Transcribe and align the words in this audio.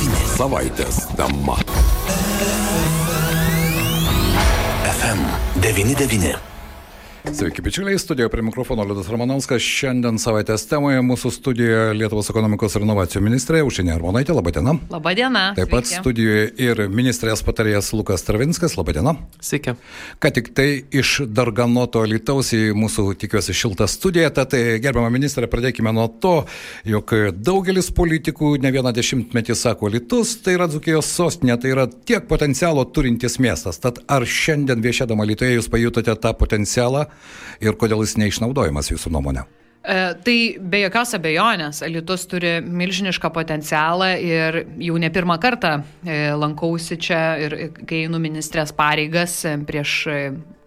99. 0.00 0.36
Savaitės 0.36 1.00
tema. 1.18 1.58
FM 4.96 5.26
99. 5.60 6.49
Sveiki, 7.24 7.62
bičiuliai, 7.62 7.98
studijoje 7.98 8.30
prie 8.30 8.42
mikrofono 8.42 8.84
Liudas 8.84 9.08
Ramanauskas. 9.12 9.60
Šiandien 9.62 10.16
savaitės 10.18 10.62
temoje 10.66 11.02
mūsų 11.04 11.30
studijoje 11.34 11.92
Lietuvos 11.98 12.30
ekonomikos 12.32 12.74
ir 12.78 12.84
inovacijų 12.86 13.20
ministrė 13.22 13.60
Užsienė 13.66 13.92
Armonaitė. 13.92 14.32
Labadiena. 14.32 14.72
Labadiena. 14.90 15.42
Taip 15.58 15.68
pat 15.70 15.84
Sveiki. 15.84 16.00
studijoje 16.00 16.46
ir 16.64 16.80
ministrės 16.88 17.44
patarėjas 17.44 17.92
Lukas 17.92 18.24
Travinskas. 18.24 18.78
Labadiena. 18.80 19.14
Sveiki. 19.36 19.74
Ką 20.16 20.30
tik 20.32 20.48
tai 20.56 20.66
iš 20.96 21.26
Darganoto 21.28 22.06
Lietuvos 22.08 22.54
į 22.56 22.62
mūsų, 22.80 23.04
tikiuosi, 23.20 23.54
šiltą 23.54 23.84
studiją. 23.90 24.32
Tad, 24.40 24.56
gerbiamą 24.56 25.12
ministrę, 25.12 25.50
pradėkime 25.52 25.92
nuo 25.92 26.08
to, 26.24 26.34
jog 26.88 27.14
daugelis 27.36 27.92
politikų 28.00 28.54
ne 28.64 28.72
vieną 28.72 28.94
dešimtmetį 28.96 29.58
sako, 29.60 29.92
Lietus 29.92 30.38
tai 30.40 30.56
yra 30.56 30.70
Dzukijos 30.72 31.12
sostinė, 31.20 31.60
tai 31.60 31.76
yra 31.76 31.86
tiek 31.86 32.24
potencialo 32.32 32.88
turintis 32.88 33.36
miestas. 33.38 33.78
Tad 33.84 34.00
ar 34.08 34.24
šiandien 34.24 34.80
viešėdama 34.80 35.28
Lietuvoje 35.28 35.60
jūs 35.60 35.70
pajutote 35.70 36.16
tą 36.16 36.34
potencialą 36.40 37.09
ir 37.60 37.78
kodėl 37.80 38.04
jis 38.06 38.18
neišnaudojamas 38.20 38.92
jūsų 38.92 39.14
nuomonė? 39.14 39.46
E, 39.80 40.14
Tai 40.24 40.36
be 40.60 40.82
jokios 40.82 41.14
abejonės, 41.16 41.80
Alitus 41.86 42.26
turi 42.28 42.58
milžinišką 42.60 43.30
potencialą 43.32 44.12
ir 44.20 44.62
jau 44.76 44.98
ne 45.00 45.08
pirmą 45.12 45.38
kartą 45.40 45.78
e, 45.80 46.20
lankausi 46.36 46.98
čia 47.00 47.20
ir 47.40 47.56
kai 47.88 48.04
einu 48.04 48.20
ministrės 48.20 48.74
pareigas 48.76 49.38
e, 49.48 49.54
prieš 49.64 49.94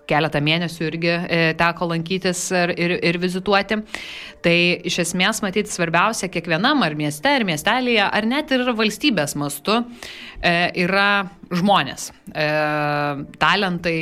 keletą 0.09 0.41
mėnesių 0.43 0.83
irgi 0.89 1.13
teko 1.55 1.85
lankytis 1.93 2.41
ir, 2.51 2.73
ir, 2.75 2.95
ir 3.07 3.17
vizituoti. 3.21 3.77
Tai 4.43 4.55
iš 4.89 4.97
esmės 5.05 5.39
matyti 5.45 5.71
svarbiausia 5.71 6.27
kiekvienam 6.33 6.83
ar 6.83 6.97
mieste, 6.99 7.31
ar 7.31 7.45
miestelėje, 7.47 8.03
ar 8.03 8.27
net 8.27 8.51
ir 8.51 8.65
valstybės 8.75 9.37
mastu 9.39 9.79
yra 10.43 11.07
žmonės, 11.55 12.11
talentai. 13.39 13.97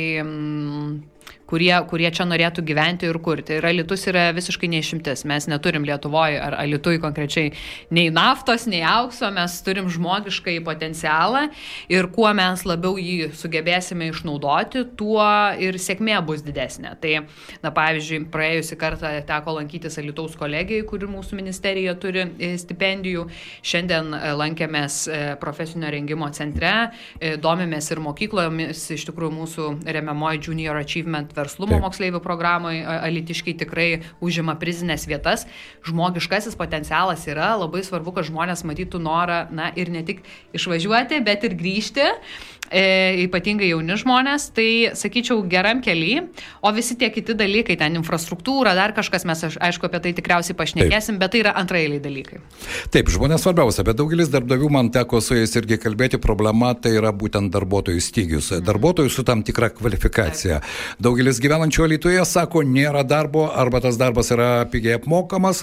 Kurie, 1.52 1.72
kurie 1.90 2.08
čia 2.08 2.24
norėtų 2.24 2.64
gyventi 2.64 3.04
ir 3.10 3.18
kurti. 3.20 3.58
Ir 3.58 3.66
Alitus 3.68 4.06
yra 4.08 4.30
visiškai 4.32 4.70
neišimtis. 4.72 5.26
Mes 5.28 5.44
neturim 5.50 5.84
Lietuvoje 5.84 6.38
ar 6.40 6.56
Alitui 6.56 6.96
konkrečiai 7.02 7.50
nei 7.92 8.08
naftos, 8.08 8.64
nei 8.70 8.80
aukso, 8.88 9.28
mes 9.34 9.58
turim 9.66 9.90
žmogiškai 9.92 10.54
potencialą 10.64 11.42
ir 11.92 12.08
kuo 12.14 12.30
mes 12.32 12.64
labiau 12.64 12.96
jį 12.96 13.28
sugebėsime 13.36 14.08
išnaudoti, 14.08 14.86
tuo 14.96 15.26
ir 15.60 15.76
sėkmė 15.76 16.22
bus 16.24 16.40
didesnė. 16.46 16.94
Tai, 17.02 17.12
na, 17.60 17.72
pavyzdžiui, 17.74 18.22
praėjusį 18.32 18.78
kartą 18.80 19.12
teko 19.28 19.58
lankytis 19.58 20.00
Alitaus 20.00 20.38
kolegijai, 20.40 20.86
kuri 20.88 21.10
mūsų 21.10 21.36
ministerija 21.38 21.94
turi 22.00 22.24
e, 22.24 22.54
stipendijų. 22.60 23.26
Šiandien 23.60 24.12
e, 24.16 24.22
lankėmės 24.40 24.98
e, 25.04 25.20
profesinio 25.42 25.90
rengimo 25.92 26.28
centre, 26.32 26.72
domimės 27.42 27.90
ir 27.92 28.00
mokyklomis, 28.02 28.86
iš 28.96 29.04
tikrųjų 29.08 29.34
mūsų 29.36 29.68
remiamoji 29.84 30.42
Junior 30.48 30.78
Achievement 30.80 31.32
verslumo 31.42 31.76
Taip. 31.76 31.84
moksleivių 31.86 32.22
programai 32.24 32.80
a- 32.82 33.00
alitiškai 33.08 33.56
tikrai 33.64 33.88
užima 34.22 34.56
prizinės 34.60 35.06
vietas. 35.10 35.46
Žmogiškasis 35.86 36.56
potencialas 36.58 37.26
yra 37.30 37.52
labai 37.60 37.84
svarbu, 37.86 38.14
kad 38.16 38.30
žmonės 38.30 38.64
matytų 38.68 39.02
norą, 39.02 39.44
na 39.52 39.72
ir 39.76 39.90
ne 39.90 40.02
tik 40.06 40.22
išvažiuoti, 40.54 41.22
bet 41.24 41.44
ir 41.44 41.56
grįžti, 41.58 42.08
e, 42.72 42.82
ypatingai 43.26 43.68
jauni 43.70 43.96
žmonės, 44.00 44.48
tai 44.56 44.68
sakyčiau 44.96 45.42
geram 45.48 45.82
keliui, 45.84 46.28
o 46.62 46.72
visi 46.72 46.96
tie 46.98 47.10
kiti 47.12 47.34
dalykai, 47.36 47.76
ten 47.78 47.98
infrastruktūra, 48.00 48.74
dar 48.78 48.94
kažkas, 48.96 49.26
mes 49.28 49.44
aišku 49.44 49.88
apie 49.88 50.00
tai 50.06 50.12
tikriausiai 50.16 50.56
pašnekėsim, 50.56 51.18
bet 51.20 51.34
tai 51.34 51.42
yra 51.44 51.54
antrailiai 51.60 52.00
dalykai. 52.02 52.40
Taip, 52.94 53.10
žmonės 53.12 53.44
svarbiausia, 53.44 53.84
bet 53.86 53.98
daugelis 54.00 54.32
darbdavių 54.32 54.70
man 54.72 54.90
teko 54.94 55.20
su 55.24 55.36
jais 55.36 55.52
irgi 55.60 55.78
kalbėti, 55.82 56.20
problema 56.22 56.72
tai 56.74 56.96
yra 56.98 57.12
būtent 57.12 57.52
darbuotojų 57.52 58.00
stygius. 58.02 58.52
Darbuotojų 58.64 59.12
su 59.12 59.24
tam 59.24 59.42
tikra 59.46 59.70
kvalifikacija. 59.72 60.60
Daugelis 61.02 61.31
gyvenančių 61.40 61.86
Lietuvoje 61.92 62.24
sako, 62.28 62.62
nėra 62.66 63.04
darbo 63.06 63.46
arba 63.48 63.80
tas 63.84 63.96
darbas 64.00 64.32
yra 64.34 64.64
pigiai 64.72 64.96
apmokamas, 64.98 65.62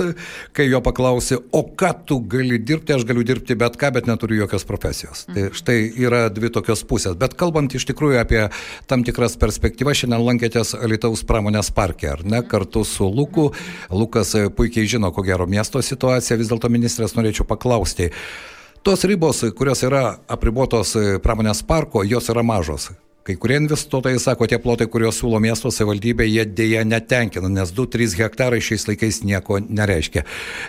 kai 0.56 0.68
jo 0.70 0.80
paklausi, 0.86 1.38
o 1.52 1.62
ką 1.68 1.92
tu 2.10 2.20
gali 2.32 2.58
dirbti, 2.62 2.96
aš 2.96 3.06
galiu 3.10 3.26
dirbti 3.28 3.58
bet 3.60 3.78
ką, 3.80 3.92
bet 3.98 4.10
neturiu 4.10 4.40
jokios 4.44 4.66
profesijos. 4.70 5.26
Tai 5.30 5.50
štai 5.58 5.78
yra 6.00 6.26
dvi 6.34 6.52
tokios 6.56 6.86
pusės. 6.88 7.18
Bet 7.20 7.36
kalbant 7.40 7.76
iš 7.76 7.88
tikrųjų 7.92 8.22
apie 8.22 8.46
tam 8.90 9.04
tikras 9.08 9.38
perspektyvas, 9.42 10.02
šiandien 10.02 10.24
lankėtės 10.26 10.76
Lietuvos 10.90 11.26
pramonės 11.28 11.74
parke, 11.76 12.10
ar 12.14 12.24
ne, 12.24 12.42
kartu 12.48 12.86
su 12.88 13.10
Luku. 13.10 13.50
Lukas 13.92 14.34
e, 14.38 14.48
puikiai 14.54 14.88
žino, 14.90 15.12
ko 15.14 15.26
gero 15.28 15.50
miesto 15.50 15.82
situaciją, 15.84 16.40
vis 16.40 16.54
dėlto 16.54 16.72
ministrės 16.72 17.18
norėčiau 17.18 17.48
paklausti. 17.50 18.10
Tos 18.86 19.04
ribos, 19.04 19.44
kurios 19.58 19.84
yra 19.84 20.20
apribotos 20.32 20.96
e, 20.96 21.06
pramonės 21.24 21.66
parko, 21.68 22.06
jos 22.08 22.32
yra 22.32 22.46
mažos. 22.48 22.92
Kai 23.30 23.36
kurie 23.38 23.60
investuotojai 23.62 24.18
sako, 24.18 24.48
tie 24.50 24.58
plotai, 24.58 24.88
kuriuos 24.90 25.20
siūlo 25.20 25.38
miesto 25.38 25.70
savivaldybė, 25.70 26.26
jie 26.26 26.48
dėja 26.50 26.80
netenkina, 26.82 27.46
nes 27.54 27.70
2-3 27.78 28.16
hektarai 28.18 28.58
šiais 28.58 28.88
laikais 28.88 29.20
nieko 29.22 29.60
nereiškia. 29.62 30.24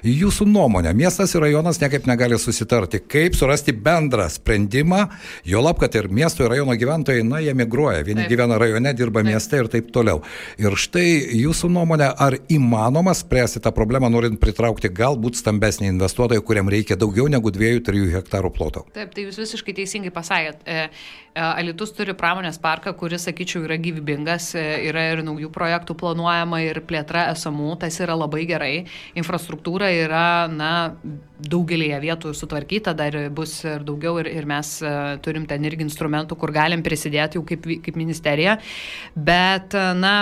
Jūsų 0.04 0.44
nuomonė, 0.44 0.92
miestas 0.92 1.32
ir 1.32 1.40
rajonas 1.40 1.80
niekaip 1.80 2.04
negali 2.04 2.36
susitarti, 2.36 3.00
kaip 3.00 3.38
surasti 3.38 3.72
bendrą 3.72 4.26
sprendimą, 4.28 5.06
jo 5.48 5.62
lab, 5.64 5.78
kad 5.80 5.96
ir 5.96 6.10
miesto 6.12 6.44
ir 6.44 6.52
rajono 6.52 6.74
gyventojai, 6.76 7.22
na, 7.24 7.38
jie 7.40 7.54
migruoja, 7.56 8.02
vieni 8.04 8.26
Taip. 8.26 8.34
gyvena 8.34 8.60
rajone, 8.60 8.92
dirba 8.98 9.24
mieste 9.24 9.62
ir 9.62 9.72
taip 9.72 9.88
toliau. 9.96 10.20
Ir 10.60 10.76
štai 10.76 11.06
jūsų 11.38 11.72
nuomonė, 11.72 12.10
ar 12.12 12.36
įmanoma 12.52 13.16
spręsti 13.16 13.64
tą 13.64 13.72
problemą, 13.72 14.12
norint 14.12 14.36
pritraukti 14.44 14.92
galbūt 15.00 15.40
stambesnį 15.40 15.94
investuotoją, 15.94 16.44
kuriam 16.44 16.68
reikia 16.68 17.00
daugiau 17.00 17.24
negu 17.32 17.56
2-3 17.56 18.04
hektarų 18.18 18.52
ploto. 18.52 18.84
Taip, 18.92 19.16
tai 19.16 19.24
jūs 19.30 19.40
visiškai 19.46 19.78
teisingai 19.80 20.12
pasakėt. 20.12 20.60
E, 20.68 20.86
Alitus 21.38 21.92
turi 21.94 22.14
pramonės 22.18 22.58
parką, 22.58 22.90
kuris, 22.98 23.22
sakyčiau, 23.28 23.62
yra 23.68 23.76
gyvybingas, 23.78 24.48
e, 24.58 24.64
yra 24.88 25.04
ir 25.12 25.22
naujų 25.22 25.50
projektų 25.54 25.94
planuojama 26.00 26.58
ir 26.64 26.80
plėtra 26.88 27.28
esamų, 27.30 27.76
tas 27.84 28.00
yra 28.02 28.16
labai 28.18 28.42
gerai. 28.48 28.72
Infrastruktūra 29.14 29.92
yra, 29.94 30.24
na, 30.50 30.96
daugelėje 31.40 32.00
vietų 32.02 32.34
sutvarkyta, 32.34 32.96
dar 32.98 33.14
bus 33.30 33.60
ir 33.62 33.86
daugiau 33.86 34.18
ir, 34.22 34.30
ir 34.40 34.48
mes 34.50 34.72
e, 34.82 34.94
turim 35.22 35.46
ten 35.46 35.64
irgi 35.64 35.86
instrumentų, 35.86 36.34
kur 36.40 36.50
galim 36.54 36.82
prisidėti 36.82 37.38
jau 37.38 37.44
kaip, 37.46 37.68
kaip 37.86 38.00
ministerija. 38.00 38.58
Bet, 39.14 39.74
e, 39.78 39.86
na, 40.02 40.14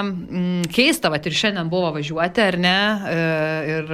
keista, 0.68 1.08
va 1.08 1.22
ir 1.24 1.40
šiandien 1.40 1.72
buvo 1.72 1.94
važiuoti, 1.96 2.44
ar 2.44 2.60
ne? 2.60 2.78
E, 3.08 3.24
Ir, 3.68 3.90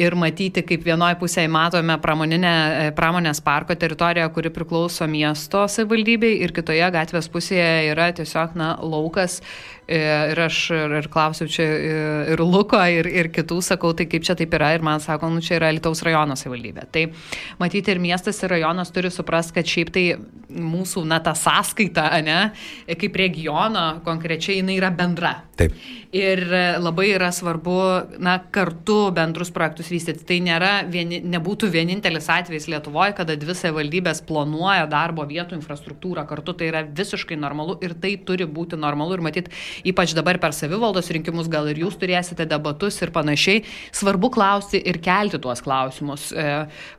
ir 0.00 0.16
matyti, 0.18 0.64
kaip 0.66 0.84
vienoje 0.86 1.18
pusėje 1.20 1.50
matome 1.52 1.96
e, 1.96 2.90
pramonės 2.96 3.42
parko 3.44 3.76
teritoriją, 3.78 4.30
kuri 4.34 4.52
priklauso 4.54 5.08
miesto 5.10 5.66
savivaldybei 5.68 6.40
ir 6.44 6.54
kitoje 6.56 6.90
gatvės 6.94 7.28
pusėje 7.32 7.90
yra 7.92 8.10
tiesiog 8.16 8.56
na, 8.58 8.72
laukas. 8.82 9.40
E, 9.40 9.70
Ir 9.90 10.38
aš 10.38 10.56
ir, 10.70 10.92
ir 11.00 11.06
klausiau 11.10 11.48
čia 11.50 11.64
e, 11.66 11.94
ir 12.30 12.42
Luko, 12.46 12.78
ir, 12.78 13.08
ir 13.10 13.28
kitų, 13.34 13.56
sakau, 13.66 13.90
tai 13.98 14.04
kaip 14.06 14.22
čia 14.26 14.36
taip 14.38 14.52
yra, 14.54 14.68
ir 14.76 14.84
man 14.86 15.02
sako, 15.02 15.32
nu 15.34 15.42
čia 15.42 15.56
yra 15.56 15.72
Lietuvos 15.74 16.04
rajono 16.06 16.36
savivaldybė. 16.38 16.84
Tai 16.94 17.02
matyti 17.58 17.90
ir 17.90 17.98
miestas, 18.02 18.38
ir 18.44 18.54
rajonas 18.54 18.94
turi 18.94 19.10
suprasti, 19.10 19.56
kad 19.58 19.66
šiaip 19.66 19.90
tai 19.96 20.04
mūsų, 20.46 21.02
na, 21.10 21.18
ta 21.24 21.34
sąskaita, 21.34 22.06
ne, 22.22 22.38
kaip 23.00 23.18
regiono 23.18 23.88
konkrečiai, 24.06 24.60
jinai 24.60 24.78
yra 24.78 24.92
bendra. 24.94 25.40
Taip. 25.58 25.74
Ir 26.10 26.40
labai 26.82 27.12
yra 27.12 27.28
svarbu, 27.30 27.74
na, 28.18 28.32
kartu 28.50 29.12
bendrus 29.14 29.52
projektus 29.54 29.92
vystyti. 29.92 30.24
Tai 30.26 30.38
nėra, 30.42 30.70
vieni, 30.90 31.20
nebūtų 31.22 31.68
vienintelis 31.70 32.26
atvejis 32.34 32.64
Lietuvoje, 32.72 33.12
kada 33.20 33.36
dvi 33.38 33.54
savivaldybės 33.54 34.24
planuoja 34.26 34.88
darbo 34.90 35.22
vietų 35.28 35.54
infrastruktūrą 35.60 36.24
kartu. 36.26 36.56
Tai 36.58 36.66
yra 36.66 36.80
visiškai 36.82 37.38
normalu 37.38 37.76
ir 37.86 37.94
tai 38.02 38.16
turi 38.26 38.48
būti 38.50 38.78
normalu. 38.80 39.14
Ir 39.20 39.22
matyt, 39.22 39.52
ypač 39.86 40.16
dabar 40.18 40.40
per 40.42 40.56
savivaldos 40.56 41.12
rinkimus 41.14 41.50
gal 41.52 41.70
ir 41.70 41.78
jūs 41.84 41.94
turėsite 42.00 42.48
debatus 42.50 42.98
ir 43.04 43.12
panašiai. 43.14 43.62
Svarbu 43.94 44.32
klausti 44.34 44.80
ir 44.82 44.98
kelti 45.04 45.38
tuos 45.38 45.62
klausimus 45.62 46.32
e, 46.34 46.48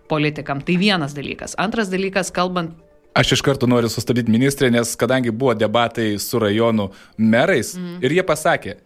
politikam. 0.07 0.63
Tai 0.63 0.77
vienas 0.79 1.17
dalykas. 1.17 1.57
Antras 1.59 1.91
dalykas, 1.91 2.31
kalbant 2.31 2.79
Aš 3.11 3.33
iš 3.35 3.41
karto 3.43 3.67
noriu 3.67 3.89
sustabdyti 3.91 4.31
ministrę, 4.31 4.69
nes 4.71 4.93
kadangi 4.95 5.33
buvo 5.35 5.51
debatai 5.51 6.13
su 6.15 6.39
rajonų 6.39 6.85
merais 7.19 7.73
mm. 7.75 7.97
ir 8.07 8.15
jie 8.15 8.23
pasakė, 8.23 8.77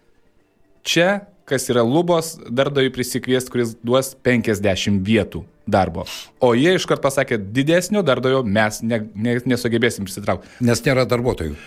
čia, 0.85 1.25
kas 1.49 1.67
yra 1.69 1.83
lubos, 1.85 2.35
darbdaviui 2.49 2.93
prisikviesti, 2.93 3.51
kuris 3.53 3.75
duos 3.85 4.13
50 4.25 5.01
vietų 5.05 5.43
darbo. 5.69 6.05
O 6.43 6.53
jie 6.57 6.75
iškart 6.77 7.03
pasakė, 7.03 7.39
didesnio 7.53 8.05
darbdavio 8.05 8.43
mes 8.45 8.81
ne, 8.85 9.01
ne, 9.13 9.39
nesugebėsim 9.45 10.07
prisitraukti. 10.07 10.49
Nes 10.65 10.81
nėra 10.85 11.05
darbuotojų. 11.09 11.57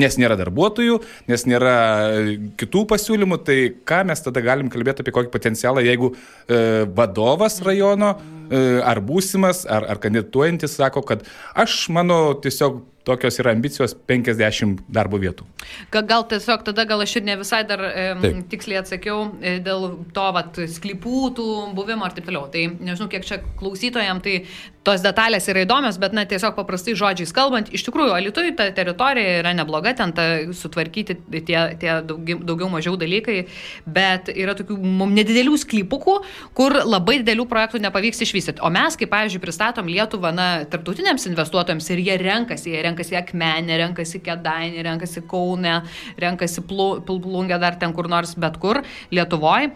Nes 0.00 0.14
nėra 0.16 0.38
darbuotojų, 0.40 0.94
nes 1.28 1.42
nėra 1.44 1.74
e, 2.16 2.36
kitų 2.56 2.86
pasiūlymų, 2.88 3.36
tai 3.44 3.56
ką 3.84 3.98
mes 4.08 4.24
tada 4.24 4.40
galim 4.44 4.70
kalbėti 4.72 5.04
apie 5.04 5.12
kokį 5.12 5.28
potencialą, 5.34 5.82
jeigu 5.84 6.14
e, 6.14 6.60
vadovas 6.96 7.58
rajono 7.66 8.14
e, 8.14 8.62
ar 8.80 9.02
būsimas, 9.04 9.66
ar, 9.68 9.84
ar 9.92 10.00
kandidatuojantis 10.00 10.78
sako, 10.80 11.04
kad 11.04 11.28
aš 11.52 11.82
mano 11.92 12.22
tiesiog 12.40 12.80
tokios 13.04 13.38
yra 13.38 13.52
ambicijos 13.52 13.94
50 14.08 14.84
darbo 14.88 15.20
vietų. 15.20 15.46
Gal 15.92 16.24
tiesiog 16.28 16.64
tada, 16.66 16.86
gal 16.88 17.04
aš 17.04 17.18
ir 17.20 17.26
ne 17.28 17.36
visai 17.40 17.62
dar 17.68 17.82
e, 17.90 18.32
tiksliai 18.50 18.80
atsakiau 18.80 19.26
e, 19.40 19.58
dėl 19.64 19.90
to, 20.16 20.28
vat, 20.36 20.60
sklypų, 20.76 21.20
tų 21.36 21.48
buvimo 21.76 22.08
ir 22.08 22.16
taip 22.16 22.28
toliau. 22.28 22.46
Tai 22.52 22.64
nežinau, 22.80 23.10
kiek 23.12 23.26
čia 23.28 23.40
klausytojams, 23.60 24.24
tai 24.24 24.38
tos 24.84 25.04
detalės 25.04 25.48
yra 25.48 25.64
įdomios, 25.64 25.98
bet, 26.00 26.16
na, 26.16 26.24
tiesiog 26.28 26.56
paprastai 26.56 26.94
žodžiais 26.98 27.32
kalbant, 27.36 27.70
iš 27.74 27.86
tikrųjų, 27.86 28.14
Alitui 28.16 28.52
ta 28.56 28.68
teritorija 28.76 29.38
yra 29.42 29.54
nebloga, 29.56 29.94
ten 29.96 30.12
ta, 30.16 30.26
sutvarkyti 30.56 31.16
tie, 31.44 31.58
tie 31.80 31.92
daugiau, 32.04 32.40
daugiau 32.44 32.70
mažiau 32.72 32.98
dalykai, 33.00 33.46
bet 33.88 34.28
yra 34.32 34.56
tokių 34.56 34.76
nedidelių 35.14 35.56
sklypukų, 35.60 36.18
kur 36.56 36.76
labai 36.84 37.20
didelių 37.22 37.48
projektų 37.50 37.80
nepavyks 37.84 38.24
išvystyti. 38.26 38.64
O 38.64 38.72
mes, 38.72 38.98
kaip, 39.00 39.12
pavyzdžiui, 39.12 39.42
pristatom 39.44 39.88
Lietuvą, 39.88 40.32
na, 40.36 40.48
tarptautiniams 40.68 41.28
investuotojams 41.32 41.88
ir 41.94 42.04
jie 42.04 42.18
renkasi, 42.20 42.72
jie 42.74 42.84
renkasi 42.84 42.93
Akmenę, 43.18 43.78
renkasi 43.80 44.20
Kedainį, 44.24 44.82
renkasi 44.86 45.24
Kaunę, 45.30 45.80
renkasi 46.20 46.64
Plungę 46.66 47.58
dar 47.62 47.78
ten 47.80 47.94
kur 47.96 48.08
nors, 48.08 48.34
bet 48.38 48.58
kur 48.62 48.82
Lietuvoje, 49.14 49.72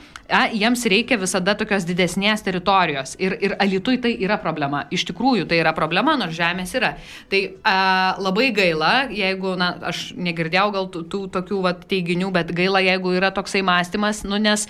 jiems 0.53 0.85
reikia 0.91 1.19
visada 1.20 1.55
tokios 1.59 1.87
didesnės 1.88 2.44
teritorijos. 2.47 3.17
Ir, 3.23 3.37
ir 3.43 3.56
Alitui 3.62 3.99
tai 4.03 4.15
yra 4.19 4.38
problema 4.43 4.85
iš 4.91 5.05
tikrųjų 5.09 5.49
tai 5.49 5.61
yra 5.62 5.73
problema, 5.76 6.17
nors 6.19 6.37
žemės 6.37 6.75
yra. 6.79 6.94
Tai 7.31 7.43
a, 7.62 7.76
labai 8.23 8.50
gaila, 8.56 9.09
jeigu, 9.15 9.55
na, 9.61 9.73
aš 9.91 10.12
negirdėjau 10.19 10.70
gal 10.75 10.88
tų, 10.94 11.05
tų 11.12 11.23
tokių 11.35 11.61
vat, 11.65 11.85
teiginių, 11.91 12.32
bet 12.35 12.53
gaila, 12.56 12.82
jeigu 12.85 13.15
yra 13.19 13.32
toksai 13.35 13.65
mąstymas, 13.67 14.25
nu, 14.29 14.41
nes 14.43 14.69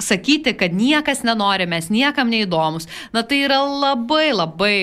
sakyti, 0.00 0.54
kad 0.56 0.74
niekas 0.76 1.24
nenori, 1.26 1.68
mes 1.68 1.90
niekam 1.92 2.30
neįdomus, 2.32 2.88
na 3.14 3.24
tai 3.26 3.44
yra 3.44 3.60
labai 3.66 4.30
labai 4.32 4.74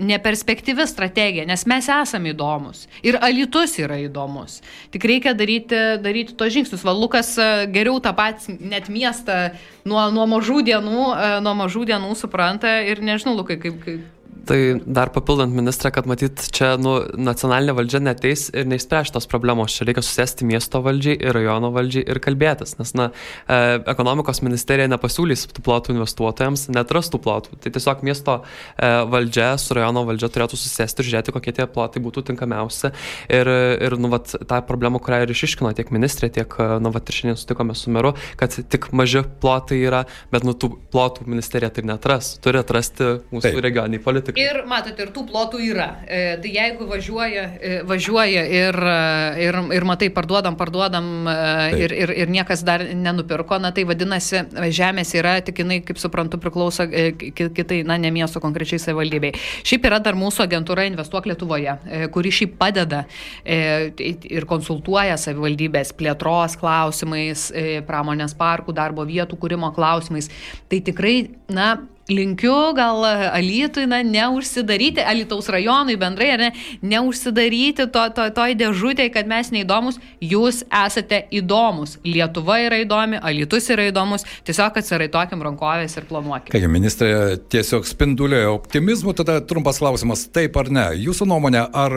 neperspektyvi 0.00 0.86
strategija, 0.88 1.46
nes 1.48 1.66
mes 1.68 1.88
esame 1.92 2.32
įdomus. 2.34 2.86
Ir 3.06 3.18
alitus 3.20 3.76
yra 3.82 3.98
įdomus. 4.00 4.60
Tik 4.94 5.06
reikia 5.10 5.34
daryti, 5.36 5.78
daryti 6.02 6.36
tos 6.38 6.52
žingsnius. 6.54 6.84
Va, 6.86 6.94
Lukas 6.96 7.34
geriau 7.72 8.00
tą 8.02 8.14
patį 8.16 8.56
net 8.60 8.88
miestą 8.92 9.50
nuo, 9.88 10.06
nuo 10.14 10.26
mažų 10.30 10.62
dienų, 10.70 11.04
nuo 11.44 11.54
mažų 11.64 11.86
dienų 11.92 12.14
supranta 12.18 12.80
ir 12.86 13.04
nežinau, 13.04 13.36
Lukai, 13.40 13.60
kaip, 13.60 13.78
kaip, 13.84 14.06
Tai 14.50 14.80
dar 14.82 15.12
papildant 15.14 15.52
ministrą, 15.54 15.92
kad 15.94 16.08
matyt, 16.10 16.40
čia 16.50 16.72
nu, 16.80 16.96
nacionalinė 17.14 17.70
valdžia 17.78 18.00
neteis 18.02 18.48
ir 18.50 18.64
neišspręs 18.66 19.12
tos 19.14 19.28
problemos. 19.30 19.76
Čia 19.76 19.84
reikia 19.86 20.02
susėsti 20.02 20.46
miesto 20.48 20.80
valdžiai 20.82 21.20
ir 21.22 21.36
rajono 21.36 21.68
valdžiai 21.70 22.02
ir 22.10 22.18
kalbėtis, 22.24 22.74
nes 22.80 22.90
na, 22.98 23.06
e, 23.46 23.78
ekonomikos 23.92 24.42
ministerija 24.42 24.90
nepasiūlys 24.90 25.44
tų 25.54 25.62
plotų 25.68 25.94
investuotojams, 25.94 26.64
netras 26.74 27.12
tų 27.12 27.20
plotų. 27.22 27.60
Tai 27.62 27.72
tiesiog 27.76 28.02
miesto 28.08 28.40
e, 28.40 28.90
valdžia 29.12 29.52
su 29.62 29.76
rajono 29.78 30.02
valdžia 30.08 30.32
turėtų 30.34 30.58
susėsti 30.58 31.04
ir 31.04 31.10
žiūrėti, 31.12 31.36
kokie 31.38 31.54
tie 31.60 31.68
plotai 31.70 32.02
būtų 32.02 32.26
tinkamiausi. 32.32 32.90
Ir, 33.30 33.52
ir 33.86 33.98
nu, 34.02 34.10
vat, 34.10 34.34
tą 34.34 34.60
problemą, 34.66 34.98
kurią 34.98 35.22
ir 35.28 35.34
išiškino 35.36 35.70
tiek 35.78 35.94
ministrė, 35.94 36.32
tiek 36.40 36.58
e, 36.58 36.68
nu, 36.82 36.90
vat, 36.90 37.06
ir 37.06 37.20
šiandien 37.20 37.38
sutikome 37.38 37.78
su 37.78 37.94
meru, 37.94 38.16
kad 38.42 38.58
tik 38.58 38.90
maži 38.98 39.22
plotai 39.46 39.78
yra, 39.84 40.02
bet 40.34 40.42
nu, 40.42 40.58
tų 40.58 40.74
plotų 40.90 41.30
ministerija 41.30 41.70
tai 41.78 41.86
netras. 41.86 42.34
Turi 42.42 42.58
atrasti 42.64 43.14
mūsų 43.30 43.46
Taip. 43.46 43.62
regioniai 43.70 44.02
politikai. 44.02 44.39
Ir 44.40 44.62
matote, 44.68 45.04
ir 45.04 45.12
tų 45.14 45.26
plotų 45.28 45.60
yra. 45.64 45.88
E, 46.06 46.20
tai 46.42 46.52
jeigu 46.54 46.86
važiuoja, 46.88 47.44
e, 47.60 47.72
važiuoja 47.88 48.44
ir, 48.48 48.78
e, 48.92 49.44
ir, 49.44 49.58
ir 49.76 49.86
matai, 49.88 50.10
parduodam, 50.14 50.56
parduodam 50.60 51.10
e, 51.28 51.36
ir, 51.80 51.94
ir, 52.04 52.14
ir 52.24 52.32
niekas 52.32 52.64
dar 52.66 52.84
nenupirko, 52.94 53.58
na 53.62 53.72
tai 53.76 53.84
vadinasi, 53.88 54.44
žemės 54.74 55.12
yra, 55.18 55.36
tik 55.44 55.62
jinai, 55.62 55.80
kaip 55.86 56.00
suprantu, 56.00 56.40
priklauso 56.42 56.86
e, 56.88 57.10
kitai, 57.36 57.82
na 57.88 57.98
ne 58.00 58.12
miesto 58.14 58.42
konkrečiai 58.42 58.80
savivaldybei. 58.82 59.34
Šiaip 59.66 59.88
yra 59.90 60.00
dar 60.02 60.18
mūsų 60.18 60.46
agentūra 60.46 60.86
Investuok 60.88 61.28
Lietuvoje, 61.30 61.76
e, 61.84 62.02
kuri 62.14 62.32
šiaip 62.34 62.56
padeda 62.60 63.04
e, 63.44 63.90
ir 64.30 64.48
konsultuoja 64.50 65.18
savivaldybės 65.20 65.94
plėtros 65.98 66.56
klausimais, 66.60 67.48
e, 67.52 67.80
pramonės 67.86 68.36
parkų, 68.38 68.74
darbo 68.76 69.06
vietų 69.08 69.38
kūrimo 69.40 69.72
klausimais. 69.76 70.30
Tai 70.70 70.82
tikrai, 70.86 71.16
na, 71.52 71.74
linkiu 72.08 72.72
gal 72.74 73.04
Alytui, 73.04 73.86
na, 73.86 74.02
neužsidaryti, 74.02 75.02
Alytaus 75.06 75.48
rajonui 75.48 75.96
bendrai, 76.00 76.30
ne, 76.38 76.50
neužsidaryti 76.82 77.86
to, 77.92 78.04
to, 78.16 78.26
toj 78.34 78.56
dėžutėje, 78.58 79.12
kad 79.14 79.30
mes 79.30 79.52
neįdomus, 79.54 80.00
jūs 80.22 80.62
esate 80.66 81.22
įdomus. 81.34 81.98
Lietuva 82.06 82.60
yra 82.64 82.80
įdomi, 82.82 83.20
Alytus 83.22 83.70
yra 83.72 83.88
įdomus, 83.90 84.26
tiesiog 84.48 84.80
atsiraitokim 84.80 85.42
rankovės 85.46 85.96
ir 85.98 86.08
planuokim. 86.10 86.52
Kągi, 86.54 86.70
ministrė, 86.70 87.12
tiesiog 87.52 87.86
spindulioja 87.88 88.50
optimizmu, 88.54 89.14
tada 89.18 89.38
trumpas 89.44 89.80
klausimas, 89.82 90.26
taip 90.34 90.58
ar 90.60 90.70
ne? 90.72 90.86
Jūsų 91.00 91.28
nuomonė, 91.30 91.64
ar 91.70 91.96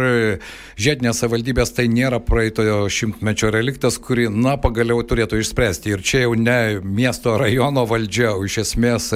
žiedinės 0.80 1.24
savivaldybės 1.24 1.74
tai 1.78 1.88
nėra 1.92 2.22
praeitojo 2.24 2.84
šimtmečio 2.94 3.52
reliktas, 3.54 3.98
kurį, 4.02 4.30
na, 4.34 4.56
pagaliau 4.62 5.02
turėtų 5.08 5.42
išspręsti. 5.42 5.94
Ir 5.94 6.06
čia 6.06 6.26
jau 6.26 6.38
ne 6.38 6.80
miesto 6.84 7.36
rajono 7.40 7.86
valdžia, 7.90 8.34
o 8.38 8.46
iš 8.48 8.62
esmės 8.64 9.12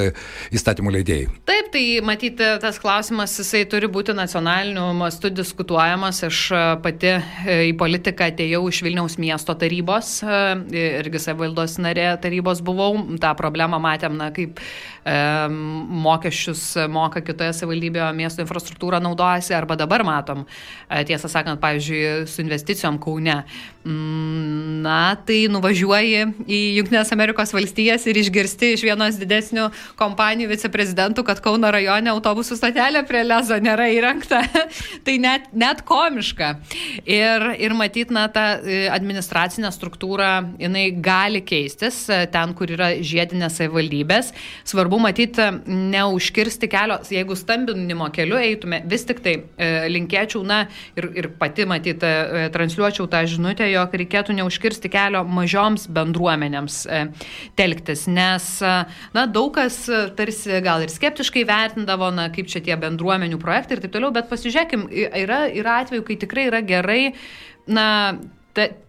įstatymų 0.55 0.86
įstatymų 0.87 0.93
leidėjai. 0.95 1.27
Taip, 1.47 1.69
tai 1.71 1.83
matyti 2.05 2.47
tas 2.61 2.79
klausimas, 2.79 3.35
jisai 3.39 3.65
turi 3.69 3.87
būti 3.87 4.15
nacionaliniu 4.15 4.93
mastu 4.95 5.29
diskutuojamas. 5.29 6.23
Aš 6.23 6.51
e, 6.51 6.61
pati 6.83 7.11
e, 7.11 7.57
į 7.69 7.73
politiką 7.77 8.31
atėjau 8.31 8.67
iš 8.69 8.81
Vilniaus 8.85 9.17
miesto 9.17 9.55
tarybos, 9.55 10.21
e, 10.23 10.99
irgi 11.01 11.19
savivaldos 11.19 11.77
narė 11.79 12.15
tarybos 12.21 12.61
buvau. 12.61 12.95
Ta 13.19 13.33
problema 13.37 13.79
matėm, 13.79 14.17
na, 14.17 14.31
kaip 14.31 14.59
e, 14.59 15.17
mokesčius 15.49 16.75
moka 16.89 17.21
kitoje 17.21 17.53
savivaldybėje, 17.57 18.11
miesto 18.17 18.43
infrastruktūrą 18.43 19.01
naudojasi, 19.03 19.55
arba 19.57 19.77
dabar 19.79 20.03
matom, 20.07 20.45
tiesą 21.07 21.29
sakant, 21.31 21.61
pavyzdžiui, 21.63 22.27
su 22.29 22.43
investicijom 22.43 22.99
Kaune. 23.01 23.41
Na, 23.87 25.15
tai 25.27 25.45
nuvažiuoji 25.51 26.25
į 26.43 26.61
Junktinės 26.77 27.11
Amerikos 27.15 27.53
valstijas 27.55 28.05
ir 28.07 28.19
išgirsti 28.19 28.73
iš 28.75 28.83
vienos 28.87 29.19
didesnių 29.19 29.69
kompanijų 29.99 30.51
viceprezidentą 30.51 30.87
prezidentų, 30.87 31.23
kad 31.27 31.41
Kauno 31.43 31.69
rajone 31.71 32.11
autobusų 32.11 32.57
stotelė 32.57 33.03
prie 33.07 33.23
Lezo 33.25 33.57
nėra 33.61 33.87
įrengta. 33.93 34.41
tai 35.05 35.17
net, 35.21 35.49
net 35.53 35.83
komiška. 35.87 36.57
Ir, 37.05 37.53
ir 37.59 37.75
matyt, 37.77 38.11
na, 38.13 38.27
ta 38.31 38.59
e, 38.59 38.87
administracinė 38.91 39.71
struktūra, 39.73 40.41
jinai 40.61 40.89
gali 40.91 41.41
keistis 41.45 42.05
e, 42.09 42.25
ten, 42.31 42.53
kur 42.57 42.71
yra 42.73 42.93
žiedinės 43.01 43.59
savivaldybės. 43.59 44.33
Svarbu 44.67 44.99
matyti, 45.03 45.49
neužkirsti 45.67 46.69
kelio, 46.71 46.99
jeigu 47.11 47.37
stambinimo 47.37 48.09
keliu 48.15 48.39
eitume, 48.39 48.81
vis 48.87 49.05
tik 49.07 49.21
tai 49.25 49.37
e, 49.57 49.71
linkėčiau, 49.91 50.43
na, 50.47 50.65
ir, 50.97 51.09
ir 51.17 51.31
pati 51.39 51.67
matyti, 51.69 52.07
e, 52.07 52.47
transliuočiau 52.53 53.09
tą 53.11 53.23
žinutę, 53.29 53.67
jog 53.77 53.95
reikėtų 54.01 54.35
neužkirsti 54.41 54.91
kelio 54.93 55.23
mažoms 55.23 55.87
bendruomenėms 55.93 56.79
e, 56.85 57.01
telktis, 57.59 58.05
nes, 58.11 58.49
e, 58.61 58.75
na, 59.15 59.25
daug 59.31 59.53
kas 59.57 59.79
tarsi 60.17 60.61
gal 60.65 60.85
ir 60.85 60.93
skeptiškai 60.93 61.45
vertindavo, 61.47 62.11
na, 62.15 62.29
kaip 62.33 62.49
čia 62.51 62.63
tie 62.65 62.77
bendruomenių 62.79 63.39
projektai 63.41 63.77
ir 63.77 63.85
taip 63.85 63.95
toliau, 63.95 64.13
bet 64.15 64.31
pasižiūrėkim, 64.31 64.87
yra, 65.23 65.45
yra 65.53 65.81
atveju, 65.83 66.05
kai 66.07 66.19
tikrai 66.23 66.49
yra 66.51 66.63
gerai, 66.65 67.01
na, 67.67 67.87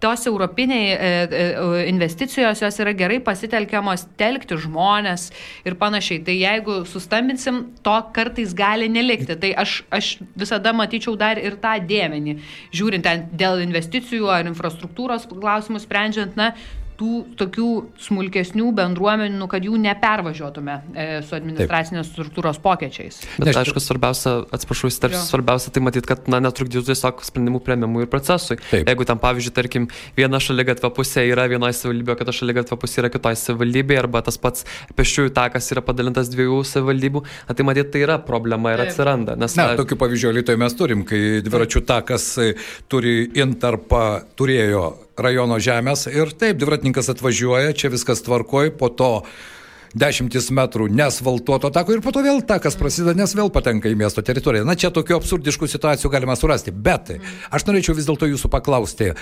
tos 0.00 0.26
europiniai 0.26 0.87
e, 0.92 0.96
e, 0.96 1.84
investicijos, 1.90 2.62
jos 2.62 2.80
yra 2.82 2.94
gerai 2.96 3.18
pasitelkiamos 3.25 4.06
telkti 4.20 4.58
žmonės 4.64 5.28
ir 5.68 5.76
panašiai. 5.80 6.22
Tai 6.26 6.37
jeigu 6.38 6.80
sustambinsim, 6.88 7.62
to 7.84 7.96
kartais 8.16 8.54
gali 8.56 8.88
nelikti. 8.92 9.37
Tai 9.40 9.52
aš, 9.64 9.82
aš 9.94 10.10
visada 10.38 10.75
matyčiau 10.76 11.16
dar 11.20 11.40
ir 11.40 11.58
tą 11.62 11.76
dėmenį, 11.88 12.38
žiūrint 12.75 13.06
ten 13.06 13.28
dėl 13.38 13.62
investicijų 13.66 14.30
ar 14.32 14.48
infrastruktūros 14.50 15.28
klausimų 15.30 15.82
sprendžiant, 15.84 16.37
na, 16.38 16.52
tų 16.99 17.12
tokių 17.38 17.69
smulkesnių 18.02 18.73
bendruomenių, 18.75 19.47
kad 19.50 19.64
jų 19.67 19.78
nepervažiuotume 19.83 20.75
e, 20.93 21.07
su 21.26 21.37
administracinės 21.38 22.09
Taip. 22.09 22.14
struktūros 22.17 22.59
pokyčiais. 22.62 23.21
Bet 23.37 23.50
Neš, 23.50 23.61
aišku, 23.62 23.83
svarbiausia, 23.83 24.35
atsiprašau, 24.55 24.90
įsiterpsiu, 24.90 25.23
svarbiausia 25.28 25.73
tai 25.75 25.83
matyti, 25.87 26.09
kad 26.11 26.26
na, 26.33 26.40
netrukdytų 26.43 26.88
tiesiog 26.90 27.23
sprendimų 27.26 27.62
prieimimui 27.67 28.05
ir 28.07 28.11
procesui. 28.11 28.59
Taip. 28.69 28.90
Jeigu 28.90 29.07
tam, 29.09 29.23
pavyzdžiui, 29.23 29.55
tarkim, 29.55 29.88
viena 30.19 30.43
šalia 30.43 30.67
gatvė 30.73 30.90
pusė 30.99 31.26
yra 31.31 31.47
vienoje 31.50 31.78
savivaldybėje, 31.78 32.21
kita 32.25 32.37
šalia 32.40 32.59
gatvė 32.61 32.81
pusė 32.83 33.02
yra 33.05 33.12
kitoje 33.14 33.40
savivaldybėje, 33.45 34.02
arba 34.02 34.25
tas 34.26 34.40
pats 34.43 34.67
pešiųjų 34.99 35.35
takas 35.38 35.71
yra 35.75 35.85
padalintas 35.87 36.33
dviejų 36.35 36.61
savivaldybių, 36.67 37.25
na, 37.47 37.59
tai 37.59 37.69
matyti 37.69 37.95
tai 37.95 38.07
yra 38.09 38.19
problema 38.23 38.75
ir 38.75 38.83
Taip. 38.83 38.95
atsiranda. 38.95 39.38
Nes, 39.38 39.55
na, 39.59 39.71
tokių 39.78 40.00
pavyzdžių 40.02 40.35
Lietuvoje 40.38 40.64
mes 40.67 40.78
turim, 40.78 41.07
kai 41.09 41.23
dviračių 41.47 41.85
takas 41.88 42.33
e, 42.43 42.55
turi 42.90 43.21
intarpą, 43.38 44.25
turėjo 44.38 44.88
rajono 45.18 45.58
žemės 45.62 46.06
ir 46.10 46.32
taip, 46.38 46.58
dviratininkas 46.60 47.10
atvažiuoja, 47.14 47.76
čia 47.76 47.92
viskas 47.92 48.22
tvarkoj, 48.26 48.72
po 48.78 48.90
to 48.90 49.12
dešimtis 49.96 50.50
metrų 50.54 50.88
nesvaltuoto 50.92 51.70
tako 51.72 51.96
ir 51.96 52.02
po 52.04 52.12
to 52.12 52.22
vėl 52.25 52.42
takas 52.46 52.76
prasideda, 52.78 53.14
nes 53.16 53.32
vėl 53.37 53.50
patenka 53.52 53.90
į 53.90 53.96
miesto 53.98 54.22
teritoriją. 54.25 54.66
Na, 54.68 54.76
čia 54.78 54.90
tokių 54.94 55.18
absurdiškų 55.18 55.68
situacijų 55.70 56.12
galima 56.12 56.37
surasti. 56.38 56.72
Bet 56.72 57.14
aš 57.50 57.66
norėčiau 57.68 57.96
vis 57.96 58.08
dėlto 58.08 58.28
jūsų 58.28 58.50
paklausti. 58.52 59.12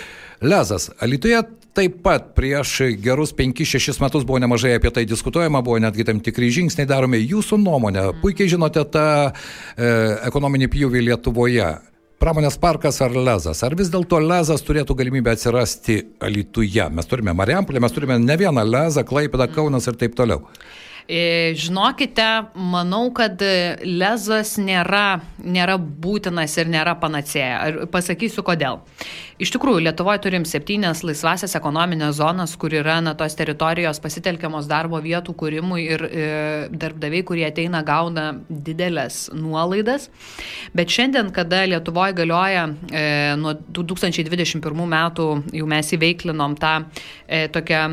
Lezas, 0.43 0.91
Alitoje 1.03 1.43
taip 1.77 2.01
pat 2.05 2.33
prieš 2.37 2.97
gerus 3.03 3.35
5-6 3.37 4.01
metus 4.03 4.27
buvo 4.27 4.41
nemažai 4.43 4.77
apie 4.77 4.93
tai 4.93 5.07
diskutuojama, 5.09 5.65
buvo 5.65 5.81
netgi 5.83 6.07
tam 6.09 6.23
tikri 6.25 6.51
žingsniai 6.53 6.89
daromi. 6.89 7.21
Jūsų 7.23 7.61
nuomonė, 7.63 8.09
puikiai 8.23 8.51
žinote 8.53 8.85
tą 8.93 9.09
e, 9.29 9.93
ekonominį 10.29 10.73
pjūvį 10.73 11.07
Lietuvoje. 11.11 11.75
Pramonės 12.17 12.55
parkas 12.57 12.97
ar 13.05 13.13
lezas? 13.13 13.59
Ar 13.61 13.75
vis 13.77 13.91
dėlto 13.93 14.17
lezas 14.25 14.63
turėtų 14.65 14.95
galimybę 14.97 15.35
atsirasti 15.37 15.99
Alituje? 16.25 16.87
Mes 16.89 17.09
turime 17.11 17.35
Mariampolę, 17.37 17.83
mes 17.85 17.93
turime 17.93 18.17
ne 18.17 18.37
vieną 18.41 18.65
lezą, 18.65 19.05
Klaipėdą, 19.05 19.51
Kaunas 19.53 19.85
ir 19.91 19.99
taip 20.01 20.17
toliau. 20.17 20.47
E, 21.07 21.55
žinokite, 21.55 22.27
manau, 22.59 23.11
kad 23.15 23.43
lezas 23.87 24.57
nėra, 24.59 25.21
nėra 25.39 25.77
būtinas 25.79 26.57
ir 26.59 26.71
nėra 26.73 26.97
panacėja. 26.99 27.61
Ir 27.71 27.79
pasakysiu 27.93 28.43
kodėl. 28.47 28.81
Iš 29.39 29.53
tikrųjų, 29.53 29.83
Lietuvoje 29.85 30.23
turim 30.25 30.47
septynias 30.49 31.03
laisvasias 31.05 31.55
ekonominės 31.59 32.17
zonas, 32.19 32.55
kur 32.59 32.73
yra 32.75 32.97
na, 33.05 33.13
tos 33.19 33.37
teritorijos 33.39 34.01
pasitelkiamos 34.03 34.67
darbo 34.71 34.99
vietų 35.05 35.35
kūrimui 35.37 35.83
ir 35.85 36.05
e, 36.09 36.27
darbdaviai, 36.73 37.23
kurie 37.29 37.45
ateina, 37.47 37.85
gauna 37.87 38.31
didelės 38.49 39.27
nuolaidas. 39.37 40.09
Bet 40.75 40.91
šiandien, 40.91 41.31
kada 41.37 41.63
Lietuvoje 41.69 42.17
galioja 42.17 42.67
e, 42.91 43.07
nuo 43.39 43.55
2021 43.77 44.83
metų, 44.97 45.31
jau 45.61 45.71
mes 45.71 45.95
įveiklinom 45.99 46.59
tą 46.59 46.75
e, 47.29 47.47
tokią 47.53 47.87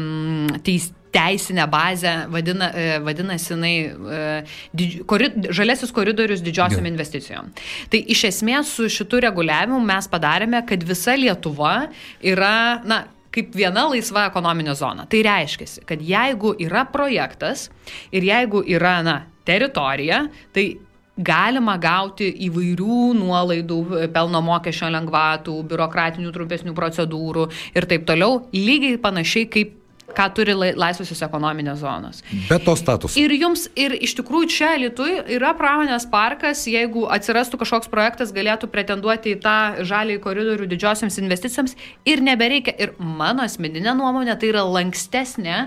teis, 0.63 0.93
teisinę 1.13 1.67
bazę, 1.70 2.13
vadina, 2.34 2.72
e, 2.74 3.00
vadinasi, 3.00 3.53
jinai, 3.53 3.75
e, 3.86 4.43
didž, 4.74 5.00
korid, 5.10 5.38
žalesis 5.53 5.93
koridorius 5.93 6.41
didžiosiam 6.41 6.86
investicijom. 6.89 7.51
Tai 7.93 8.01
iš 8.15 8.25
esmės 8.32 8.72
su 8.77 8.89
šitu 8.91 9.22
reguliavimu 9.27 9.82
mes 9.86 10.10
padarėme, 10.10 10.63
kad 10.67 10.86
visa 10.88 11.15
Lietuva 11.20 11.75
yra, 12.22 12.55
na, 12.89 13.03
kaip 13.34 13.53
viena 13.58 13.86
laisva 13.89 14.27
ekonominė 14.29 14.74
zona. 14.77 15.05
Tai 15.10 15.22
reiškia, 15.25 15.86
kad 15.89 16.01
jeigu 16.01 16.55
yra 16.62 16.86
projektas 16.89 17.70
ir 18.13 18.25
jeigu 18.25 18.63
yra, 18.74 19.00
na, 19.05 19.20
teritorija, 19.46 20.25
tai 20.55 20.72
galima 21.13 21.75
gauti 21.77 22.32
įvairių 22.48 23.00
nuolaidų, 23.20 23.79
pelno 24.13 24.41
mokesčio 24.41 24.89
lengvatų, 24.96 25.60
biurokratinių 25.70 26.34
trumpesnių 26.34 26.74
procedūrų 26.77 27.46
ir 27.77 27.88
taip 27.89 28.08
toliau, 28.10 28.41
lygiai 28.55 28.98
panašiai 29.01 29.50
kaip 29.53 29.77
ką 30.17 30.27
turi 30.38 30.55
laisvosios 30.55 31.22
ekonominės 31.25 31.82
zonos. 31.82 32.22
Bet 32.50 32.65
to 32.67 32.75
status. 32.79 33.17
Ir 33.20 33.34
jums, 33.36 33.65
ir 33.79 33.96
iš 33.98 34.15
tikrųjų 34.20 34.50
čia 34.53 34.72
Lietuvai 34.82 35.24
yra 35.36 35.53
pramonės 35.58 36.05
parkas, 36.12 36.65
jeigu 36.70 37.05
atsirastų 37.13 37.60
kažkoks 37.62 37.89
projektas, 37.91 38.34
galėtų 38.36 38.70
pretenduoti 38.74 39.36
į 39.36 39.39
tą 39.43 39.58
žalį 39.88 40.20
koridorių 40.24 40.67
didžiosiams 40.72 41.20
investicijoms 41.22 41.75
ir 42.10 42.24
nebereikia. 42.25 42.75
Ir 42.84 42.93
mano 42.98 43.46
asmeninė 43.46 43.96
nuomonė, 43.98 44.36
tai 44.39 44.51
yra 44.51 44.63
lankstesnė, 44.67 45.58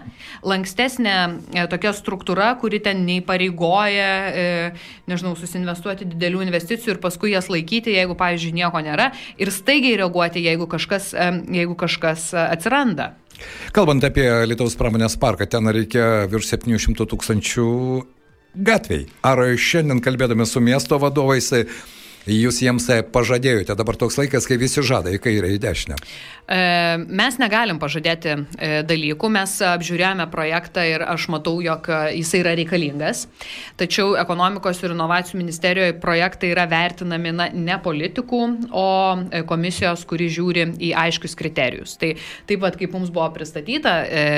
lankstesnė 0.47 1.17
e, 1.17 1.67
tokia 1.73 1.95
struktūra, 1.97 2.53
kuri 2.61 2.81
ten 2.85 3.05
neįpareigoja, 3.09 4.11
e, 4.31 4.47
nežinau, 5.11 5.37
susinvestuoti 5.39 6.09
didelių 6.13 6.45
investicijų 6.47 6.97
ir 6.97 7.03
paskui 7.03 7.35
jas 7.35 7.51
laikyti, 7.53 7.95
jeigu, 7.97 8.17
pavyzdžiui, 8.19 8.57
nieko 8.61 8.83
nėra, 8.85 9.13
ir 9.41 9.53
staigiai 9.55 10.01
reaguoti, 10.03 10.45
jeigu 10.47 10.69
kažkas, 10.71 11.13
e, 11.15 11.31
jeigu 11.61 11.79
kažkas 11.79 12.33
atsiranda. 12.47 13.15
Kalbant 13.77 14.05
apie 14.07 14.27
Lietuvos 14.49 14.77
pramonės 14.79 15.19
parką, 15.21 15.49
ten 15.51 15.69
reikia 15.73 16.27
virš 16.33 16.53
700 16.55 17.09
tūkstančių 17.13 17.69
gatviai. 18.67 19.07
Ar 19.27 19.43
šiandien 19.57 20.01
kalbėdami 20.05 20.47
su 20.49 20.63
miesto 20.65 20.99
vadovais, 21.03 21.53
jūs 22.27 22.59
jiems 22.63 22.89
pažadėjote, 23.15 23.77
dabar 23.79 23.97
toks 23.99 24.19
laikas, 24.19 24.47
kai 24.49 24.59
visi 24.59 24.83
žada 24.83 25.13
į 25.15 25.21
kairę, 25.23 25.51
į 25.55 25.61
dešinę? 25.63 25.99
E, 26.47 26.59
mes 27.07 27.39
negalim 27.39 27.79
pažadėti 27.83 28.33
e, 28.33 28.71
dalykų, 28.87 29.31
mes 29.35 29.55
apžiūrėjome 29.67 30.27
projektą 30.33 30.85
ir 30.87 31.05
aš 31.07 31.29
matau, 31.35 31.61
jog 31.63 31.87
jisai 32.15 32.43
yra 32.43 32.57
reikalingas. 32.59 33.27
Tačiau 33.79 34.17
ekonomikos 34.19 34.83
ir 34.83 34.97
inovacijų 34.97 35.41
ministerijoje 35.41 35.97
projektai 36.03 36.51
yra 36.55 36.67
vertinami 36.71 37.35
na, 37.37 37.49
ne 37.55 37.79
politikų, 37.83 38.43
o 38.75 38.89
komisijos, 39.47 40.07
kuri 40.11 40.31
žiūri 40.33 40.69
į 40.89 40.93
aiškius 41.07 41.39
kriterijus. 41.39 41.97
Tai 42.01 42.15
taip 42.49 42.63
pat, 42.63 42.79
kaip 42.81 42.95
mums 42.95 43.15
buvo 43.15 43.31
pristatyta 43.35 43.99
e, 44.07 44.29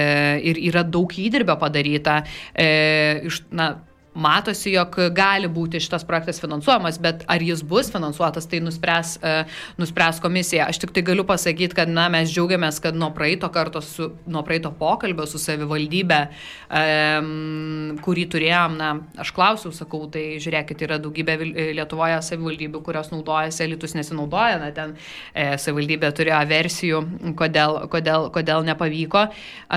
ir 0.52 0.60
yra 0.68 0.84
daug 0.84 1.12
įdirbio 1.12 1.56
padaryta, 1.60 2.20
iš, 2.58 3.42
na, 3.54 3.72
matosi, 4.18 4.72
jog 4.74 4.96
gali 5.14 5.48
būti 5.50 5.80
šitas 5.82 6.04
projektas 6.06 6.40
finansuojamas, 6.42 6.98
bet 7.02 7.24
ar 7.30 7.42
jis 7.44 7.62
bus 7.66 7.90
finansuotas, 7.92 8.48
tai 8.50 8.60
nuspręs, 8.64 9.14
uh, 9.22 9.60
nuspręs 9.78 10.20
komisija. 10.22 10.66
Aš 10.68 10.82
tik 10.82 10.92
tai 10.96 11.04
galiu 11.06 11.24
pasakyti, 11.28 11.76
kad 11.78 11.90
na, 11.90 12.08
mes 12.12 12.32
džiaugiamės, 12.32 12.80
kad 12.82 12.98
nuo 12.98 13.10
praeito 13.14 13.48
karto, 13.54 13.82
su, 13.84 14.10
nuo 14.26 14.42
praeito 14.46 14.72
pokalbio 14.78 15.26
su 15.28 15.40
savivaldybė, 15.42 16.20
um, 16.68 17.98
kurį 18.04 18.26
turėjom, 18.34 18.76
na, 18.80 18.90
aš 19.22 19.32
klausiau, 19.36 19.72
sakau, 19.74 20.04
tai 20.12 20.26
žiūrėkit, 20.42 20.84
yra 20.88 21.00
daugybė 21.02 21.38
Lietuvoje 21.78 22.18
savivaldybių, 22.26 22.82
kurios 22.84 23.12
naudojasi, 23.12 23.62
elitus 23.66 23.94
nesinaudoja, 23.96 24.58
na, 24.62 24.72
ten 24.74 24.94
e, 25.32 25.54
savivaldybė 25.60 26.10
turėjo 26.16 26.42
versijų, 26.50 27.02
kodėl, 27.38 27.80
kodėl, 27.92 28.28
kodėl 28.34 28.66
nepavyko 28.66 29.28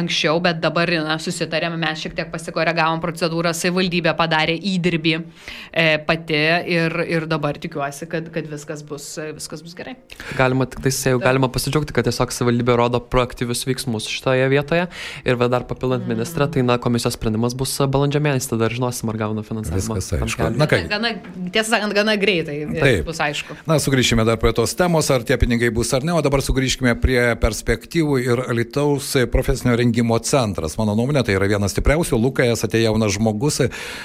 anksčiau, 0.01 0.41
bet 0.43 0.61
dabar 0.63 0.89
na, 1.05 1.17
susitarėme, 1.21 1.77
mes 1.81 2.01
šiek 2.01 2.15
tiek 2.17 2.31
pasikoregavom 2.33 3.01
procedūrą, 3.03 3.53
savivaldybė 3.57 4.15
padarė 4.17 4.30
padarė 4.31 4.55
įdirbį 4.55 5.13
e, 5.17 5.99
pati 6.07 6.39
ir, 6.71 6.95
ir 7.03 7.27
dabar 7.29 7.57
tikiuosi, 7.59 8.07
kad, 8.11 8.29
kad 8.33 8.47
viskas, 8.47 8.83
bus, 8.87 9.07
viskas 9.35 9.63
bus 9.65 9.75
gerai. 9.75 9.97
Galima 10.39 10.67
tik 10.69 10.83
tai 10.85 10.93
jau 10.93 11.19
galima 11.21 11.49
pasidžiaugti, 11.51 11.95
kad 11.95 12.07
tiesiog 12.07 12.31
savivaldybė 12.31 12.77
rodo 12.79 13.01
proaktyvius 13.03 13.65
veiksmus 13.67 14.07
šitoje 14.11 14.47
vietoje 14.51 14.87
ir 15.25 15.41
dar 15.51 15.65
papildant 15.67 16.05
mm. 16.05 16.13
ministrą, 16.15 16.47
tai 16.51 16.63
na, 16.65 16.77
komisijos 16.81 17.17
sprendimas 17.17 17.55
bus 17.57 17.73
balandžio 17.91 18.21
mėnesį, 18.23 18.53
tada 18.53 18.69
žinosim, 18.71 19.11
ar 19.11 19.19
gauna 19.19 19.43
finansavimą. 19.45 19.97
Viskas 19.99 20.21
aišku. 20.21 20.49
Na, 20.55 20.67
ką? 20.69 20.81
Gana, 20.91 21.13
tiesą 21.51 21.75
sakant, 21.75 21.95
gana 21.97 22.15
greitai 22.21 22.57
Taip. 22.77 23.03
bus 23.09 23.19
aišku. 23.23 23.57
Na, 23.67 23.79
sugrįšime 23.83 24.25
dar 24.27 24.39
prie 24.41 24.53
tos 24.55 24.75
temos, 24.79 25.11
ar 25.13 25.25
tie 25.27 25.35
pinigai 25.41 25.71
bus 25.75 25.91
ar 25.97 26.05
ne, 26.07 26.15
o 26.15 26.23
dabar 26.23 26.43
sugrįžkime 26.45 26.95
prie 27.03 27.19
perspektyvų 27.41 28.19
ir 28.23 28.43
Alitaus 28.47 29.11
profesinio 29.33 29.75
rengimo 29.79 30.19
centras. 30.23 30.77
Mano 30.79 30.95
nuomonė, 30.99 31.25
tai 31.27 31.35
yra 31.37 31.49
vienas 31.51 31.75
stipriausių, 31.75 32.19
Lukas 32.21 32.63
atėjo 32.67 32.91
jaunas 32.91 33.15
žmogus, 33.17 33.61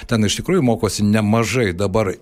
ten 0.09 0.16
iš 0.25 0.41
tikrųjų 0.41 0.65
mokosi 0.65 1.05
nemažai. 1.05 1.73
Dabar 1.77 2.15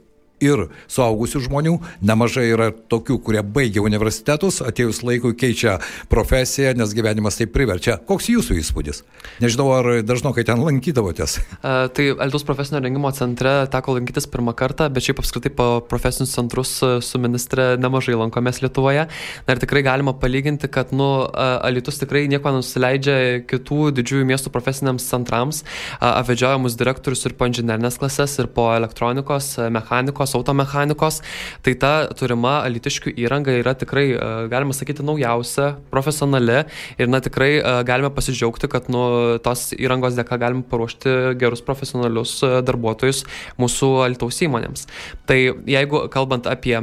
ir 0.43 0.67
suaugusių 0.91 1.45
žmonių, 1.47 1.75
nemažai 2.05 2.47
yra 2.53 2.71
tokių, 2.73 3.19
kurie 3.25 3.43
baigia 3.43 3.85
universitetus, 3.85 4.61
atėjus 4.65 5.03
laikui 5.07 5.35
keičia 5.39 5.79
profesiją, 6.13 6.75
nes 6.79 6.95
gyvenimas 6.97 7.39
taip 7.39 7.53
priverčia. 7.55 7.97
Koks 8.09 8.29
jūsų 8.33 8.59
įspūdis? 8.61 9.03
Nežinau, 9.45 9.69
ar 9.77 9.91
dažnokai 10.07 10.45
ten 10.47 10.63
lankydavotės. 10.65 11.39
Uh, 11.61 11.87
tai 11.95 12.11
Altus 12.25 12.45
profesinio 12.47 12.83
rengimo 12.85 13.11
centre 13.17 13.55
teko 13.73 13.97
lankytis 13.99 14.29
pirmą 14.31 14.55
kartą, 14.59 14.89
bet 14.93 15.07
šiaip 15.07 15.23
apskritai 15.23 15.53
po 15.55 15.69
profesinius 15.89 16.35
centrus 16.37 16.75
su 16.83 17.21
ministre 17.23 17.75
nemažai 17.81 18.17
lankomės 18.19 18.61
Lietuvoje. 18.65 19.07
Na 19.47 19.57
ir 19.57 19.63
tikrai 19.63 19.85
galima 19.87 20.15
palyginti, 20.19 20.69
kad 20.73 20.93
nu, 20.97 21.09
Alitus 21.35 22.01
tikrai 22.03 22.27
nieko 22.31 22.53
nenusileidžia 22.55 23.45
kitų 23.51 23.91
didžiųjų 23.99 24.29
miestų 24.29 24.53
profesiniams 24.55 25.07
centrams. 25.09 25.63
Avedžioja 26.05 26.61
mus 26.63 26.77
direktorius 26.79 27.25
ir 27.29 27.37
po 27.39 27.49
inžinerinės 27.51 27.99
klases, 28.01 28.37
ir 28.43 28.51
po 28.55 28.69
elektronikos, 28.75 29.55
mechanikos 29.75 30.34
mechanikos, 30.35 30.75
automechanikos, 30.75 31.21
tai 31.63 31.75
ta 31.75 32.09
turima 32.15 32.63
alitiškių 32.65 33.15
įranga 33.25 33.55
yra 33.61 33.75
tikrai, 33.75 34.07
e, 34.15 34.49
galima 34.51 34.75
sakyti, 34.75 35.05
naujausia, 35.05 35.77
profesionali 35.91 36.65
ir 36.99 37.09
na 37.09 37.21
tikrai 37.21 37.61
e, 37.61 37.85
galime 37.85 38.11
pasidžiaugti, 38.11 38.69
kad 38.69 38.89
nu, 38.89 39.39
tos 39.45 39.73
įrangos 39.77 40.17
dėka 40.19 40.39
galime 40.39 40.63
paruošti 40.63 41.37
gerus 41.39 41.63
profesionalius 41.63 42.43
e, 42.43 42.61
darbuotojus 42.63 43.25
mūsų 43.59 44.05
alitaus 44.05 44.43
įmonėms. 44.43 44.87
Tai 45.27 45.39
jeigu 45.67 46.09
kalbant 46.13 46.47
apie 46.47 46.79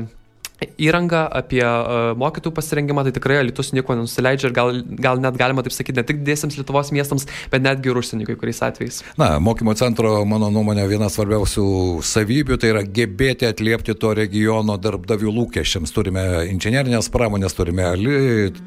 įrangą, 0.62 1.24
apie 1.42 1.64
uh, 1.64 2.12
mokytojų 2.22 2.54
pasirengimą, 2.58 3.06
tai 3.08 3.14
tikrai 3.16 3.40
Lietuvos 3.48 3.72
nieko 3.74 3.96
nenusileidžia 3.98 4.50
ir 4.50 4.56
gal, 4.56 4.82
gal 5.02 5.22
net 5.22 5.38
galima 5.40 5.64
taip 5.66 5.74
sakyti 5.76 6.00
ne 6.00 6.06
tik 6.08 6.22
dėsiams 6.26 6.58
Lietuvos 6.60 6.92
miestams, 6.94 7.28
bet 7.52 7.64
netgi 7.66 7.92
ir 7.92 8.00
užsienio 8.02 8.28
kai 8.30 8.38
kuriais 8.40 8.62
atvejais. 8.66 9.02
Na, 9.22 9.34
mokymo 9.44 9.74
centro, 9.80 10.14
mano 10.30 10.52
nuomonė, 10.54 10.86
viena 10.92 11.10
svarbiausių 11.12 11.66
savybių 12.06 12.60
tai 12.62 12.74
yra 12.76 12.84
gebėti 12.86 13.50
atliepti 13.50 13.98
to 13.98 14.14
regiono 14.18 14.78
darbdavių 14.82 15.34
lūkesčiams. 15.40 15.94
Turime 15.96 16.26
inžinierinės 16.52 17.10
pramonės, 17.14 17.58
turime 17.58 17.90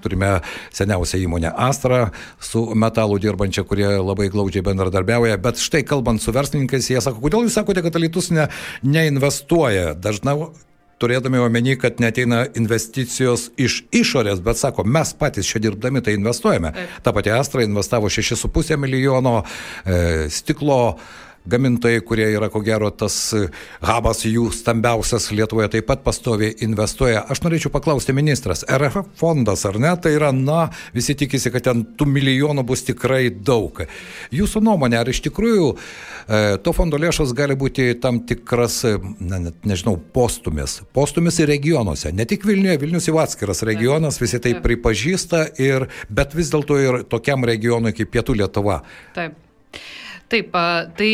turime 0.03 0.33
seniausią 0.75 1.23
įmonę 1.25 1.55
Astra 1.69 2.11
su 2.43 2.67
metalu 2.75 3.21
dirbančia, 3.23 3.65
kurie 3.69 3.89
labai 4.01 4.29
glaudžiai 4.35 4.65
bendradarbiauja. 4.67 5.39
Bet 5.43 5.63
štai 5.63 5.85
kalbant 5.87 6.23
su 6.23 6.35
verslininkais, 6.35 6.91
jie 6.91 7.03
sako, 7.05 7.23
kodėl 7.25 7.47
jūs 7.47 7.59
sakote, 7.59 7.85
kad 7.85 7.99
Lietus 8.01 8.31
ne, 8.35 8.49
neinvestuoja? 8.83 9.95
Dažnai 9.95 10.39
turėdami 11.03 11.41
omeny, 11.43 11.75
kad 11.81 12.01
neteina 12.03 12.45
investicijos 12.59 13.49
iš 13.61 13.83
išorės, 13.95 14.43
bet 14.45 14.61
sako, 14.61 14.87
mes 14.87 15.15
patys 15.19 15.51
čia 15.51 15.63
dirbdami 15.65 16.03
tai 16.05 16.17
investuojame. 16.19 16.75
Ta 17.03 17.13
pati 17.17 17.33
Astra 17.35 17.65
investavo 17.65 18.11
6,5 18.13 18.79
milijono, 18.81 19.43
e, 19.85 20.29
stiklo 20.31 20.97
gamintojai, 21.51 22.01
kurie 22.01 22.27
yra 22.33 22.49
ko 22.53 22.63
gero 22.65 22.89
tas 22.91 23.17
hubas 23.85 24.25
jų 24.25 24.49
stambiausias 24.55 25.29
Lietuvoje, 25.35 25.69
taip 25.75 25.89
pat 25.91 26.05
pastoviai 26.07 26.55
investuoja. 26.65 27.25
Aš 27.31 27.43
norėčiau 27.45 27.73
paklausti 27.75 28.15
ministras, 28.17 28.65
RF 28.65 29.03
fondas 29.21 29.65
ar 29.69 29.79
ne, 29.83 29.93
tai 30.01 30.15
yra, 30.17 30.33
na, 30.33 30.69
visi 30.97 31.17
tikisi, 31.19 31.53
kad 31.53 31.67
ten 31.69 31.85
tų 31.99 32.09
milijonų 32.11 32.65
bus 32.67 32.85
tikrai 32.89 33.29
daug. 33.35 33.83
Jūsų 34.35 34.65
nuomonė, 34.65 35.01
ar 35.03 35.13
iš 35.13 35.21
tikrųjų 35.29 35.71
e, 35.75 36.43
to 36.65 36.75
fondo 36.77 37.01
lėšos 37.01 37.35
gali 37.37 37.59
būti 37.61 37.91
tam 38.01 38.23
tikras, 38.29 38.81
na, 39.21 39.43
net 39.49 39.69
nežinau, 39.69 39.99
postumis, 40.17 40.81
postumis 40.97 41.41
ir 41.43 41.53
regionuose, 41.53 42.13
ne 42.17 42.29
tik 42.29 42.47
Vilniuje, 42.49 42.81
Vilnius 42.81 43.09
jau 43.11 43.19
atskiras 43.23 43.65
regionas, 43.69 44.21
visi 44.23 44.41
tai 44.41 44.57
pripažįsta, 44.65 45.47
ir, 45.61 45.89
bet 46.09 46.37
vis 46.37 46.53
dėlto 46.53 46.81
ir 46.81 47.03
tokiam 47.11 47.45
regionui 47.49 47.95
kaip 47.97 48.13
Pietų 48.15 48.41
Lietuva. 48.41 48.81
Taip. 49.17 49.41
Taip, 50.33 50.55
tai 50.99 51.11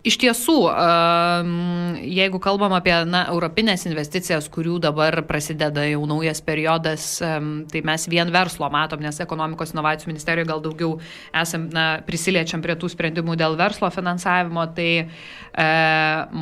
Iš 0.00 0.16
tiesų, 0.16 0.54
jeigu 2.08 2.38
kalbam 2.40 2.72
apie 2.72 2.94
na, 3.04 3.26
europinės 3.28 3.82
investicijas, 3.84 4.46
kurių 4.48 4.78
dabar 4.80 5.18
prasideda 5.28 5.84
jau 5.90 6.06
naujas 6.08 6.40
periodas, 6.40 7.18
tai 7.20 7.82
mes 7.84 8.06
vien 8.08 8.32
verslo 8.32 8.70
matom, 8.72 9.02
nes 9.04 9.20
ekonomikos 9.20 9.74
inovacijų 9.74 10.14
ministerijoje 10.14 10.48
gal 10.48 10.64
daugiau 10.64 10.94
esam, 11.36 11.68
na, 11.74 11.84
prisiliečiam 12.06 12.64
prie 12.64 12.78
tų 12.80 12.88
sprendimų 12.94 13.36
dėl 13.42 13.58
verslo 13.60 13.92
finansavimo, 13.92 14.64
tai 14.72 14.88
e, 15.04 15.68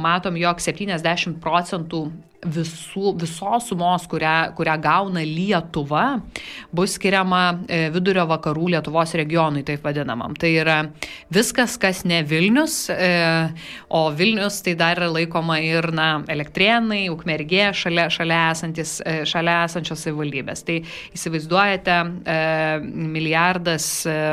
matom, 0.07 0.39
jog 0.39 0.63
70 0.63 1.43
procentų 1.43 2.07
visų, 2.47 3.13
visos 3.19 3.67
sumos, 3.69 4.05
kurią, 4.11 4.53
kurią 4.57 4.77
gauna 4.83 5.23
Lietuva, 5.27 6.05
bus 6.75 6.95
skiriama 6.95 7.43
e, 7.67 7.81
vidurio 7.95 8.27
vakarų 8.31 8.69
Lietuvos 8.75 9.15
regionui, 9.19 9.65
taip 9.67 9.83
vadinamam. 9.87 10.37
Tai 10.39 10.51
yra 10.55 10.77
viskas, 11.35 11.75
kas 11.81 12.05
ne 12.07 12.21
Vilnius, 12.27 12.77
e, 12.95 13.11
o 13.91 14.05
Vilnius 14.15 14.61
tai 14.63 14.77
dar 14.79 15.01
yra 15.01 15.09
laikoma 15.11 15.59
ir 15.65 15.91
na, 15.95 16.09
elektrienai, 16.31 17.09
ukmergė, 17.11 17.73
šalia, 17.77 18.07
šalia, 18.15 18.41
esantis, 18.55 18.99
e, 19.03 19.19
šalia 19.29 19.59
esančios 19.67 20.07
savivaldybės. 20.07 20.65
Tai 20.69 20.79
įsivaizduojate, 21.17 21.99
milijardas 22.89 23.89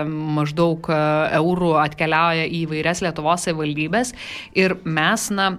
maždaug 0.06 0.88
eurų 0.92 1.74
atkeliauja 1.82 2.46
į 2.54 2.66
vairias 2.70 3.02
Lietuvos 3.06 3.48
savivaldybės 3.48 4.14
ir 4.58 4.78
mes, 4.86 5.30
na, 5.34 5.54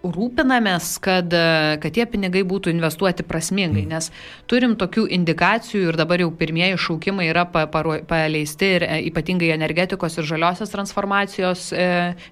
rūpinamės, 0.00 0.94
kad, 1.02 1.34
kad 1.82 1.94
tie 1.94 2.06
pinigai 2.08 2.42
būtų 2.48 2.72
investuoti 2.72 3.24
prasmingai, 3.26 3.84
nes 3.88 4.08
turim 4.48 4.76
tokių 4.80 5.04
indikacijų 5.16 5.90
ir 5.90 5.98
dabar 6.00 6.22
jau 6.22 6.30
pirmieji 6.32 6.78
šaukimai 6.80 7.28
yra 7.28 7.44
pa, 7.50 7.66
pa, 7.70 7.82
paleisti 8.08 8.70
ir 8.78 8.86
e, 8.86 9.00
ypatingai 9.10 9.50
energetikos 9.54 10.16
ir 10.16 10.28
žaliosios 10.28 10.72
transformacijos 10.72 11.66
e, 11.74 11.88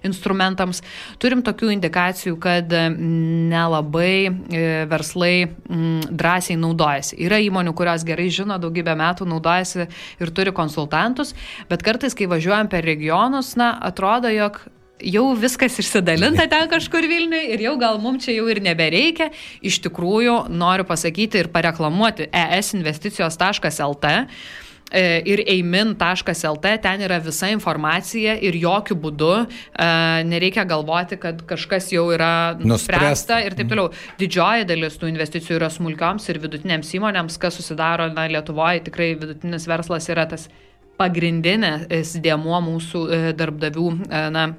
instrumentams. 0.07 0.81
Turim 1.21 1.43
tokių 1.45 1.69
indikacijų, 1.75 2.39
kad 2.41 2.73
nelabai 2.73 4.15
e, 4.25 4.65
verslai 4.89 5.35
m, 5.45 6.01
drąsiai 6.09 6.57
naudojasi. 6.59 7.19
Yra 7.27 7.41
įmonių, 7.45 7.75
kurios 7.77 8.05
gerai 8.07 8.29
žino, 8.33 8.57
daugybę 8.61 8.97
metų 8.97 9.29
naudojasi 9.29 9.85
ir 10.19 10.33
turi 10.33 10.55
konsultantus, 10.55 11.35
bet 11.69 11.85
kartais, 11.85 12.17
kai 12.17 12.29
važiuojam 12.31 12.71
per 12.71 12.87
regionus, 12.87 13.53
na, 13.59 13.75
atrodo, 13.89 14.31
jog 14.33 14.61
jau 15.03 15.25
viskas 15.39 15.79
išsidalinta 15.79 16.47
ten 16.51 16.69
kažkur 16.71 17.07
Vilniui 17.09 17.53
ir 17.53 17.63
jau 17.63 17.75
gal 17.79 17.99
mums 18.01 18.25
čia 18.25 18.35
jau 18.37 18.47
ir 18.51 18.61
nebereikia. 18.63 19.29
Iš 19.65 19.81
tikrųjų, 19.87 20.49
noriu 20.51 20.85
pasakyti 20.87 21.43
ir 21.43 21.51
pareklamuoti 21.53 22.29
esinvesticijos.lt 22.33 24.11
e, 24.91 25.03
ir 25.31 25.43
eimin.lt, 25.47 26.75
ten 26.83 27.03
yra 27.07 27.19
visa 27.23 27.51
informacija 27.53 28.35
ir 28.43 28.57
jokių 28.59 28.99
būdų 29.05 29.33
e, 29.39 29.47
nereikia 30.29 30.67
galvoti, 30.69 31.19
kad 31.21 31.43
kažkas 31.47 31.91
jau 31.95 32.09
yra 32.15 32.57
nuspręsta 32.59 33.41
ir 33.45 33.57
taip 33.57 33.71
toliau. 33.71 33.93
Didžioji 34.19 34.67
dalis 34.69 34.99
tų 34.99 35.11
investicijų 35.13 35.61
yra 35.61 35.71
smulkioms 35.73 36.27
ir 36.31 36.41
vidutinėms 36.43 36.95
įmonėms, 36.99 37.39
kas 37.41 37.59
susidaro 37.59 38.09
na, 38.13 38.27
Lietuvoje, 38.29 38.83
tikrai 38.89 39.13
vidutinis 39.19 39.69
verslas 39.69 40.09
yra 40.11 40.27
tas 40.29 40.49
pagrindinės 40.99 42.17
dėmuo 42.19 42.57
mūsų 42.65 43.05
e, 43.07 43.19
darbdavių 43.39 43.91
na, 44.35 44.49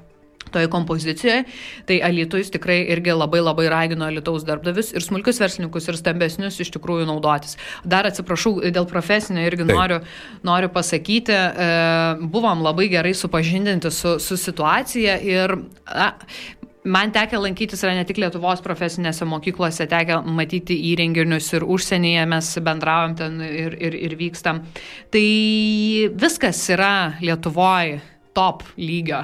toje 0.53 0.69
kompozicijoje. 0.71 1.43
Tai 1.89 1.99
Alitus 2.07 2.51
tikrai 2.53 2.81
irgi 2.93 3.15
labai 3.15 3.41
labai 3.43 3.67
ragino 3.71 4.07
Alitaus 4.07 4.45
darbdavius 4.47 4.93
ir 4.95 5.05
smulkius 5.05 5.41
verslininkus 5.41 5.89
ir 5.89 5.99
stambesnius 5.99 6.59
iš 6.63 6.73
tikrųjų 6.77 7.07
naudotis. 7.09 7.57
Dar 7.83 8.09
atsiprašau, 8.09 8.57
dėl 8.71 8.87
profesinio 8.89 9.43
irgi 9.47 9.65
Taip. 9.65 9.75
noriu, 9.75 9.99
noriu 10.47 10.71
pasakyti, 10.73 11.35
e, 11.35 11.69
buvom 12.31 12.63
labai 12.65 12.89
gerai 12.91 13.13
supažindinti 13.17 13.91
su, 13.91 14.17
su 14.19 14.37
situacija 14.37 15.19
ir 15.25 15.57
a, 15.85 16.11
Man 16.81 17.11
tekia 17.13 17.37
lankytis 17.37 17.83
yra 17.85 17.93
ne 17.93 18.03
tik 18.09 18.17
Lietuvos 18.17 18.61
profesinėse 18.65 19.25
mokyklose, 19.29 19.85
tekia 19.89 20.17
matyti 20.25 20.73
įrenginius 20.89 21.51
ir 21.53 21.65
užsienyje 21.69 22.23
mes 22.31 22.47
bendravom 22.65 23.13
ten 23.19 23.35
ir, 23.45 23.75
ir, 23.77 23.97
ir 24.07 24.15
vykstam. 24.17 24.63
Tai 25.13 25.27
viskas 26.23 26.63
yra 26.73 27.19
Lietuvoje 27.21 27.99
top 28.33 28.63
lygio. 28.77 29.23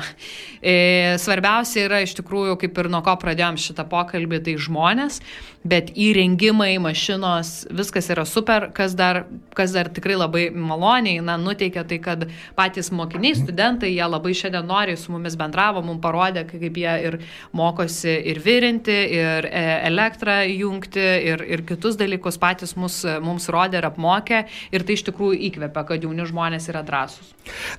E, 0.61 1.15
svarbiausia 1.21 1.85
yra 1.87 2.01
iš 2.03 2.15
tikrųjų, 2.19 2.57
kaip 2.59 2.79
ir 2.81 2.89
nuo 2.91 3.01
ko 3.05 3.13
pradėjom 3.21 3.59
šitą 3.61 3.85
pokalbį, 3.87 4.41
tai 4.43 4.57
žmonės, 4.59 5.21
bet 5.67 5.91
įrengimai, 5.99 6.75
mašinos, 6.81 7.65
viskas 7.75 8.07
yra 8.13 8.25
super, 8.27 8.69
kas 8.75 8.95
dar, 8.97 9.23
kas 9.57 9.73
dar 9.75 9.89
tikrai 9.91 10.17
labai 10.19 10.43
maloniai, 10.51 11.21
na, 11.23 11.37
nuteikia 11.39 11.83
tai, 11.87 11.99
kad 12.03 12.25
patys 12.57 12.91
mokiniai, 12.95 13.35
studentai, 13.39 13.91
jie 13.95 14.07
labai 14.07 14.35
šiandien 14.37 14.67
nori 14.67 14.97
su 14.99 15.11
mumis 15.13 15.37
bendravo, 15.39 15.83
mums 15.85 16.03
parodė, 16.03 16.45
kaip 16.49 16.79
jie 16.79 16.95
ir 17.09 17.19
mokosi 17.57 18.13
ir 18.31 18.41
virinti, 18.43 18.97
ir 19.17 19.47
e, 19.49 19.63
elektrą 19.89 20.39
jungti, 20.47 21.07
ir, 21.31 21.43
ir 21.47 21.63
kitus 21.67 21.99
dalykus 21.99 22.39
patys 22.41 22.75
mus, 22.79 23.01
mums 23.23 23.47
rodė 23.51 23.81
ir 23.81 23.89
apmokė, 23.89 24.43
ir 24.71 24.87
tai 24.87 24.99
iš 24.99 25.07
tikrųjų 25.09 25.41
įkvepia, 25.51 25.87
kad 25.89 26.07
jauni 26.07 26.27
žmonės 26.27 26.69
yra 26.71 26.83
drąsūs. 26.87 27.33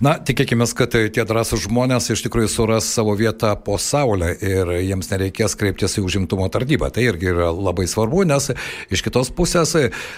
Na, 0.04 0.16
tikėkime, 0.24 0.66
kad 0.76 0.94
tie 1.18 1.24
drąsūs 1.26 1.64
žmonės 1.64 2.12
iš 2.14 2.20
tikrųjų 2.22 2.48
suras 2.52 2.86
savo 2.94 3.16
vietą 3.18 3.50
po 3.66 3.74
saulę 3.82 4.28
ir 4.38 4.68
jiems 4.84 5.08
nereikės 5.10 5.56
kreiptis 5.58 5.96
į 5.98 6.04
užimtumo 6.06 6.46
tarnybą. 6.54 6.92
Tai 6.94 7.02
irgi 7.08 7.32
yra 7.32 7.48
labai 7.50 7.88
svarbu, 7.90 8.22
nes 8.28 8.52
iš 8.94 9.02
kitos 9.02 9.32
pusės 9.34 9.74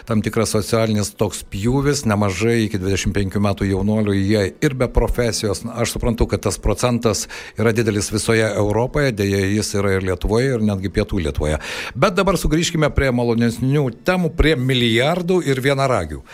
tam 0.08 0.20
tikras 0.20 0.52
socialinis 0.52 1.14
toks 1.16 1.40
pjūvis, 1.48 2.04
nemažai 2.10 2.66
iki 2.66 2.82
25 2.82 3.40
metų 3.40 3.70
jaunuolių 3.70 4.18
jie 4.18 4.44
ir 4.60 4.76
be 4.76 4.90
profesijos. 4.92 5.64
Aš 5.64 5.96
suprantu, 5.96 6.28
kad 6.28 6.44
tas 6.44 6.60
procentas 6.60 7.28
yra 7.56 7.72
didelis 7.72 8.12
visoje 8.12 8.44
Europoje, 8.50 9.14
dėja 9.16 9.46
jis 9.56 9.76
yra 9.80 9.96
ir 9.96 10.08
Lietuvoje, 10.10 10.56
ir 10.58 10.66
netgi 10.68 10.92
pietų 10.92 11.24
Lietuvoje. 11.24 11.62
Bet 11.96 12.18
dabar 12.20 12.36
sugrįžkime 12.40 12.92
prie 12.92 13.08
malonesnių 13.08 13.88
temų, 14.04 14.34
prie 14.36 14.58
milijardų 14.60 15.46
ir 15.48 15.64
vienaragių. 15.64 16.26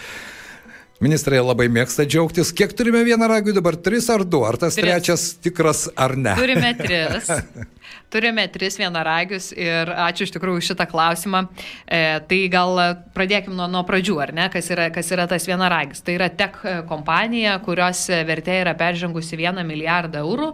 Ministrai 1.05 1.43
labai 1.45 1.67
mėgsta 1.69 2.07
džiaugtis. 2.09 2.55
Kiek 2.57 2.73
turime 2.77 3.03
vieną 3.05 3.29
ragį 3.29 3.53
dabar? 3.59 3.77
Tris 3.77 4.07
ar 4.13 4.25
du? 4.25 4.41
Ar 4.49 4.57
tas 4.61 4.79
tris. 4.79 4.87
trečias 4.87 5.27
tikras 5.45 5.87
ar 5.93 6.17
ne? 6.17 6.33
Turime 6.39 6.73
tris. 6.79 7.29
Turime 8.13 8.47
tris 8.55 8.79
vienaragius 8.79 9.51
ir 9.57 9.91
ačiū 9.91 10.27
iš 10.27 10.33
tikrųjų 10.37 10.63
šitą 10.69 10.87
klausimą. 10.91 11.45
E, 11.87 12.03
tai 12.31 12.41
gal 12.53 12.79
pradėkime 13.17 13.57
nuo, 13.59 13.67
nuo 13.71 13.83
pradžių, 13.89 14.19
ar 14.23 14.35
ne, 14.37 14.49
kas 14.53 14.71
yra, 14.71 14.89
kas 14.95 15.11
yra 15.15 15.27
tas 15.31 15.47
vienaragis. 15.49 16.05
Tai 16.07 16.15
yra 16.19 16.31
tech 16.31 16.61
kompanija, 16.89 17.59
kurios 17.67 18.07
vertė 18.29 18.61
yra 18.63 18.77
peržengusi 18.79 19.39
1 19.41 19.67
milijardą 19.67 20.23
eurų 20.23 20.53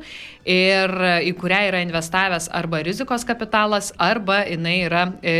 ir 0.49 0.95
į 1.23 1.33
kurią 1.39 1.61
yra 1.69 1.83
investavęs 1.85 2.49
arba 2.55 2.83
rizikos 2.83 3.25
kapitalas, 3.29 3.93
arba 3.99 4.43
jinai 4.49 4.77
yra 4.87 5.05
e, 5.23 5.35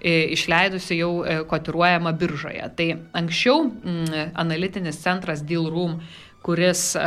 e, 0.00 0.14
išleidusi 0.34 0.98
jau 0.98 1.12
e, 1.22 1.38
kotiruojama 1.48 2.12
biržoje. 2.18 2.66
Tai 2.76 2.88
anksčiau 3.20 3.66
m, 3.66 4.04
analitinis 4.34 4.98
centras 5.02 5.44
Deal 5.46 5.70
Room 5.70 6.00
kuris 6.46 6.94
e, 6.94 7.00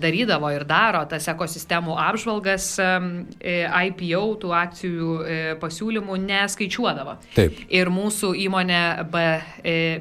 darydavo 0.00 0.48
ir 0.54 0.64
daro 0.68 1.02
tas 1.10 1.26
ekosistemų 1.28 1.96
apžvalgas, 2.00 2.70
e, 2.80 3.56
IPO 3.90 4.22
tų 4.40 4.52
akcijų 4.56 5.10
e, 5.20 5.36
pasiūlymų 5.60 6.16
neskaičiuodavo. 6.22 7.18
Taip. 7.34 7.58
Ir 7.68 7.90
mūsų 7.92 8.32
įmonė 8.46 8.80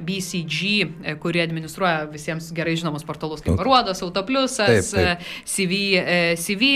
BCG, 0.07 1.17
kuri 1.23 1.43
administruoja 1.43 2.05
visiems 2.11 2.49
gerai 2.55 2.77
žinomus 2.79 3.03
portalus 3.07 3.43
kaip 3.43 3.59
Ruodas, 3.59 3.99
Autopliusas, 4.05 4.93
taip, 4.93 5.17
taip. 5.17 5.27
CV, 5.47 5.81
CV 6.39 6.71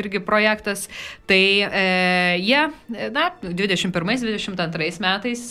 irgi 0.00 0.22
projektas, 0.24 0.88
tai 1.30 1.40
jie, 2.40 2.64
na, 3.14 3.28
21-22 3.44 4.90
metais 5.04 5.44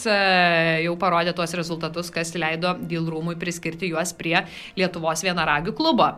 jau 0.83 0.95
parodė 0.99 1.35
tuos 1.37 1.55
rezultatus, 1.55 2.11
kas 2.13 2.33
leido 2.35 2.75
Dilrumui 2.89 3.37
priskirti 3.39 3.93
juos 3.93 4.11
prie 4.17 4.41
Lietuvos 4.79 5.23
vienaragių 5.29 5.73
klubo. 5.77 6.09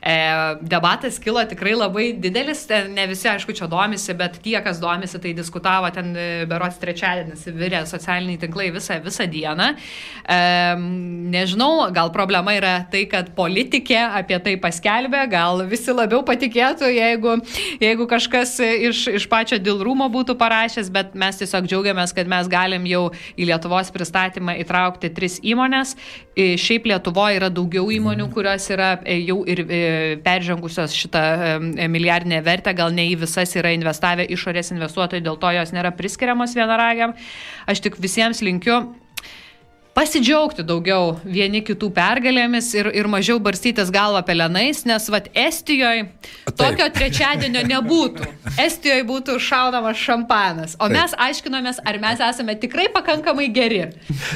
E, 0.00 0.16
debatas 0.62 1.18
kilo 1.22 1.42
tikrai 1.50 1.74
labai 1.76 2.06
didelis, 2.16 2.64
ne 2.90 3.06
visi, 3.10 3.28
aišku, 3.30 3.54
čia 3.56 3.68
domisi, 3.70 4.14
bet 4.16 4.38
tie, 4.44 4.56
kas 4.64 4.80
domisi, 4.82 5.20
tai 5.20 5.34
diskutavo 5.36 5.90
ten 5.94 6.12
e, 6.16 6.28
berots 6.50 6.80
trečiadienis, 6.80 7.46
virė 7.56 7.82
socialiniai 7.88 8.40
tinklai 8.40 8.70
visą, 8.74 9.00
visą 9.04 9.26
dieną. 9.30 9.72
E, 10.24 10.40
nežinau, 11.34 11.90
gal 11.94 12.12
problema 12.14 12.54
yra 12.56 12.74
tai, 12.90 13.04
kad 13.10 13.32
politikė 13.36 14.00
apie 14.20 14.38
tai 14.42 14.56
paskelbė, 14.60 15.26
gal 15.32 15.64
visi 15.70 15.94
labiau 15.94 16.22
patikėtų, 16.26 16.90
jeigu, 16.94 17.36
jeigu 17.82 18.08
kažkas 18.10 18.56
iš, 18.60 19.06
iš 19.20 19.28
pačio 19.30 19.60
Dilrūmo 19.60 20.08
būtų 20.12 20.36
parašęs, 20.40 20.90
bet 20.92 21.14
mes 21.18 21.40
tiesiog 21.40 21.68
džiaugiamės, 21.68 22.14
kad 22.16 22.30
mes 22.30 22.48
galim 22.50 22.86
jau 22.88 23.08
į 23.36 23.50
Lietuvos 23.50 23.92
pristatymą 23.94 24.56
įtraukti 24.62 25.10
tris 25.14 25.38
įmonės. 25.42 25.96
Šiaip 26.36 26.86
Lietuvoje 26.88 27.40
yra 27.40 27.50
daugiau 27.52 27.90
įmonių, 27.92 28.28
kurios 28.32 28.59
yra 28.72 28.90
e, 29.04 29.16
jau 29.24 29.40
ir 29.48 29.62
e, 29.64 29.80
peržengusios 30.24 30.94
šitą 30.96 31.22
e, 31.22 31.88
milijardinę 31.88 32.42
vertę, 32.44 32.74
gal 32.76 32.92
ne 32.94 33.06
į 33.12 33.18
visas 33.22 33.54
yra 33.56 33.72
investavę 33.76 34.26
išorės 34.34 34.72
investuotojai, 34.74 35.24
dėl 35.24 35.38
to 35.40 35.52
jos 35.56 35.72
nėra 35.76 35.94
priskiriamos 35.96 36.56
vienaragiam. 36.58 37.16
Aš 37.70 37.84
tik 37.86 37.96
visiems 38.02 38.42
linkiu 38.44 38.82
pasidžiaugti 39.96 40.64
daugiau 40.66 41.16
vieni 41.24 41.60
kitų 41.66 41.90
pergalėmis 41.94 42.68
ir, 42.78 42.90
ir 42.96 43.08
mažiau 43.10 43.40
barstytis 43.42 43.90
galvą 43.92 44.22
pelenais, 44.26 44.84
nes 44.88 45.08
vad 45.12 45.28
Estijoje 45.34 46.06
tokio 46.58 46.86
trečiadienio 46.94 47.62
nebūtų. 47.68 48.28
Estijoje 48.60 49.04
būtų 49.08 49.38
šaunamas 49.42 49.98
šampanas, 50.00 50.76
o 50.78 50.86
Taip. 50.86 50.96
mes 50.96 51.16
aiškinomės, 51.26 51.80
ar 51.86 52.00
mes 52.02 52.22
esame 52.30 52.56
tikrai 52.60 52.88
pakankamai 52.94 53.48
geri. 53.54 53.82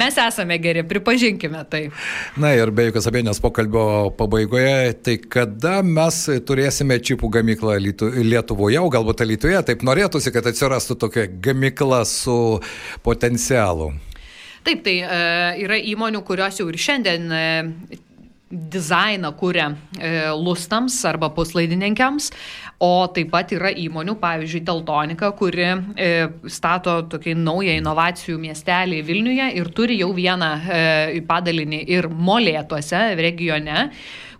Mes 0.00 0.18
esame 0.20 0.58
geri, 0.62 0.84
pripažinkime 0.88 1.64
tai. 1.70 1.84
Na 2.40 2.54
ir 2.56 2.72
be 2.74 2.88
jokios 2.88 3.08
abejonės 3.10 3.42
pokalbio 3.42 3.86
pabaigoje, 4.18 4.94
tai 5.06 5.18
kada 5.22 5.76
mes 5.86 6.24
turėsime 6.48 6.98
čipų 6.98 7.30
gamyklą 7.38 7.78
Lietuvoje, 7.82 8.80
o 8.80 8.90
galbūt 8.92 9.24
Lietuvoje, 9.28 9.62
taip 9.70 9.86
norėtųsi, 9.86 10.32
kad 10.34 10.50
atsirastų 10.50 10.98
tokia 11.06 11.28
gamykla 11.28 12.02
su 12.08 12.38
potencialu. 13.06 13.92
Taip, 14.64 14.80
tai 14.86 14.96
e, 15.04 15.22
yra 15.64 15.76
įmonių, 15.92 16.24
kurios 16.24 16.56
jau 16.60 16.70
ir 16.70 16.80
šiandien 16.80 17.32
e, 17.36 17.44
dizainą 18.54 19.32
kūrė 19.38 19.64
e, 19.66 20.10
lustams 20.38 20.96
arba 21.08 21.30
puslaidininkams, 21.34 22.30
o 22.84 23.06
taip 23.14 23.32
pat 23.32 23.54
yra 23.56 23.72
įmonių, 23.84 24.16
pavyzdžiui, 24.22 24.62
Teltonika, 24.68 25.32
kuri 25.38 25.66
e, 25.66 26.10
stato 26.52 27.00
tokį 27.10 27.36
naują 27.40 27.76
inovacijų 27.80 28.38
miestelį 28.42 29.02
Vilniuje 29.06 29.50
ir 29.58 29.72
turi 29.74 29.98
jau 30.00 30.12
vieną 30.16 30.52
e, 30.60 31.24
padalinį 31.28 31.82
ir 31.96 32.08
molėtuose 32.08 33.02
regione, 33.20 33.88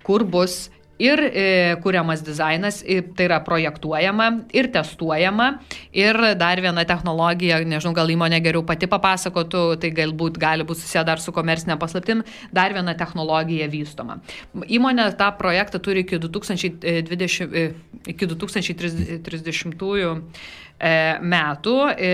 kur 0.04 0.26
bus 0.28 0.68
ir 0.98 1.20
e, 1.26 1.76
kuriamas 1.82 2.22
dizainas, 2.24 2.82
ir, 2.86 3.08
tai 3.16 3.26
yra 3.28 3.40
projektuojama 3.44 4.28
ir 4.54 4.70
testuojama. 4.74 5.48
Ir 5.94 6.18
dar 6.38 6.62
viena 6.62 6.84
technologija, 6.88 7.60
nežinau, 7.66 7.94
gal 7.96 8.12
įmonė 8.14 8.40
geriau 8.44 8.64
pati 8.66 8.88
papasakotų, 8.90 9.64
tai 9.82 9.92
galbūt 9.94 10.38
gali 10.42 10.66
būti 10.66 10.84
susiję 10.84 11.04
dar 11.06 11.22
su 11.22 11.34
komercinė 11.34 11.78
paslaptim, 11.80 12.24
dar 12.54 12.74
viena 12.76 12.94
technologija 12.98 13.68
vystoma. 13.72 14.20
Įmonė 14.54 15.10
tą 15.18 15.30
projektą 15.38 15.82
turi 15.82 16.04
iki 16.06 16.20
2020, 16.22 17.54
e, 17.54 17.66
iki 18.14 18.30
2030 18.30 19.78
E, 19.84 20.24
metų. 20.80 21.76
E, 21.96 22.10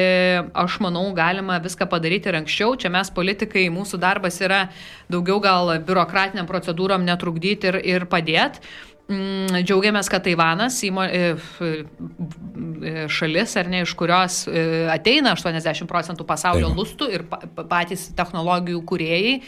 aš 0.54 0.78
manau, 0.84 1.06
galima 1.16 1.58
viską 1.62 1.88
padaryti 1.90 2.30
ir 2.30 2.38
anksčiau. 2.42 2.76
Čia 2.78 2.90
mes 2.92 3.10
politikai, 3.10 3.66
mūsų 3.72 3.98
darbas 4.02 4.40
yra 4.44 4.66
daugiau 5.10 5.40
gal 5.42 5.72
biurokratiniam 5.86 6.46
procedūrom 6.46 7.06
netrukdyti 7.06 7.72
ir, 7.72 7.80
ir 7.96 8.06
padėti. 8.10 8.62
Mm, 9.10 9.64
džiaugiamės, 9.66 10.06
kad 10.10 10.22
Taivanas, 10.22 10.76
įmo, 10.86 11.02
e, 11.02 11.32
e, 11.66 13.06
šalis, 13.10 13.56
ar 13.58 13.66
ne, 13.72 13.80
iš 13.82 13.96
kurios 13.98 14.44
e, 14.46 14.62
ateina 14.92 15.32
80 15.34 15.88
procentų 15.90 16.26
pasaulio 16.28 16.68
Taip. 16.68 16.78
lustų 16.78 17.08
ir 17.16 17.24
patys 17.58 18.06
technologijų 18.14 18.84
kuriejai, 18.86 19.40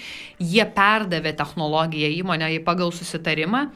jie 0.43 0.67
perdavė 0.75 1.35
technologiją 1.39 2.11
įmonę 2.17 2.51
pagal 2.67 2.91
susitarimą 2.97 3.69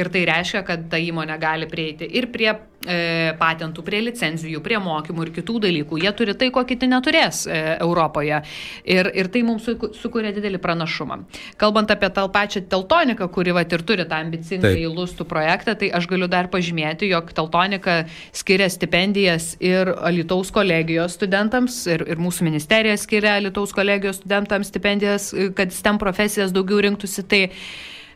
ir 0.00 0.08
tai 0.14 0.24
reiškia, 0.30 0.64
kad 0.64 0.88
ta 0.88 1.02
įmonė 1.02 1.36
gali 1.42 1.68
prieiti 1.68 2.08
ir 2.08 2.30
prie 2.32 2.48
e, 2.86 3.32
patentų, 3.40 3.84
prie 3.86 4.00
licenzijų, 4.04 4.60
prie 4.64 4.78
mokymų 4.82 5.26
ir 5.26 5.32
kitų 5.38 5.60
dalykų. 5.66 6.00
Jie 6.02 6.12
turi 6.16 6.34
tai, 6.38 6.50
ko 6.54 6.64
kiti 6.68 6.88
neturės 6.90 7.44
e, 7.46 7.60
Europoje. 7.84 8.40
Ir, 8.84 9.10
ir 9.16 9.30
tai 9.32 9.44
mums 9.46 9.68
sukuria 10.00 10.32
didelį 10.36 10.60
pranašumą. 10.62 11.20
Kalbant 11.60 11.92
apie 11.94 12.10
tą 12.14 12.26
pačią 12.32 12.64
teltoniką, 12.70 13.28
kuri 13.32 13.54
va 13.56 13.64
ir 13.64 13.84
turi 13.86 14.06
tą 14.08 14.20
ambicingą 14.24 14.74
lustų 14.94 15.26
projektą, 15.28 15.74
tai 15.80 15.90
aš 15.96 16.08
galiu 16.10 16.28
dar 16.30 16.50
pažymėti, 16.52 17.08
jog 17.10 17.32
Teltonika 17.36 18.02
skiria 18.34 18.68
stipendijas 18.70 19.54
ir 19.64 19.90
Alitaus 20.04 20.52
kolegijos 20.54 21.16
studentams, 21.18 21.80
ir, 21.90 22.04
ir 22.10 22.20
mūsų 22.22 22.46
ministerija 22.48 22.96
skiria 23.00 23.38
Alitaus 23.40 23.74
kolegijos 23.76 24.20
studentams 24.22 24.70
stipendijas, 24.72 25.32
kad 25.56 25.74
STEM 25.74 25.98
profesijas 26.02 26.54
daugiau 26.54 26.82
rinktųsi. 26.84 27.24
Tai 27.28 27.42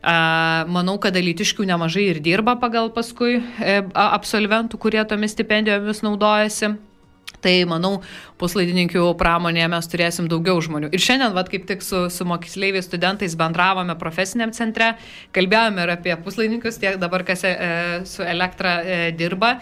Manau, 0.09 0.97
kad 1.03 1.12
dalytiškių 1.16 1.66
nemažai 1.68 2.07
ir 2.14 2.21
dirba 2.25 2.55
pagal 2.61 2.88
paskui 2.94 3.38
e, 3.61 3.81
absolventų, 3.92 4.79
kurie 4.81 5.03
tomis 5.09 5.35
stipendijomis 5.37 6.05
naudojasi. 6.07 6.77
Tai, 7.44 7.53
manau, 7.71 8.01
puslaidininkių 8.40 9.05
pramonėje 9.21 9.68
mes 9.71 9.88
turėsim 9.92 10.31
daugiau 10.31 10.59
žmonių. 10.64 10.88
Ir 10.97 11.03
šiandien, 11.03 11.37
vad 11.37 11.51
kaip 11.53 11.68
tik 11.68 11.85
su, 11.87 12.07
su 12.11 12.27
moksleiviais 12.27 12.88
studentais 12.88 13.37
bendravome 13.38 13.94
profesiniam 14.01 14.51
centre, 14.57 14.94
kalbėjome 15.37 15.85
ir 15.85 15.92
apie 15.94 16.16
puslaidininkius, 16.25 16.81
tiek 16.83 16.99
dabar, 16.99 17.23
kas 17.29 17.44
e, 17.47 17.53
su 18.09 18.27
elektra 18.27 18.81
e, 18.83 18.99
dirba. 19.18 19.59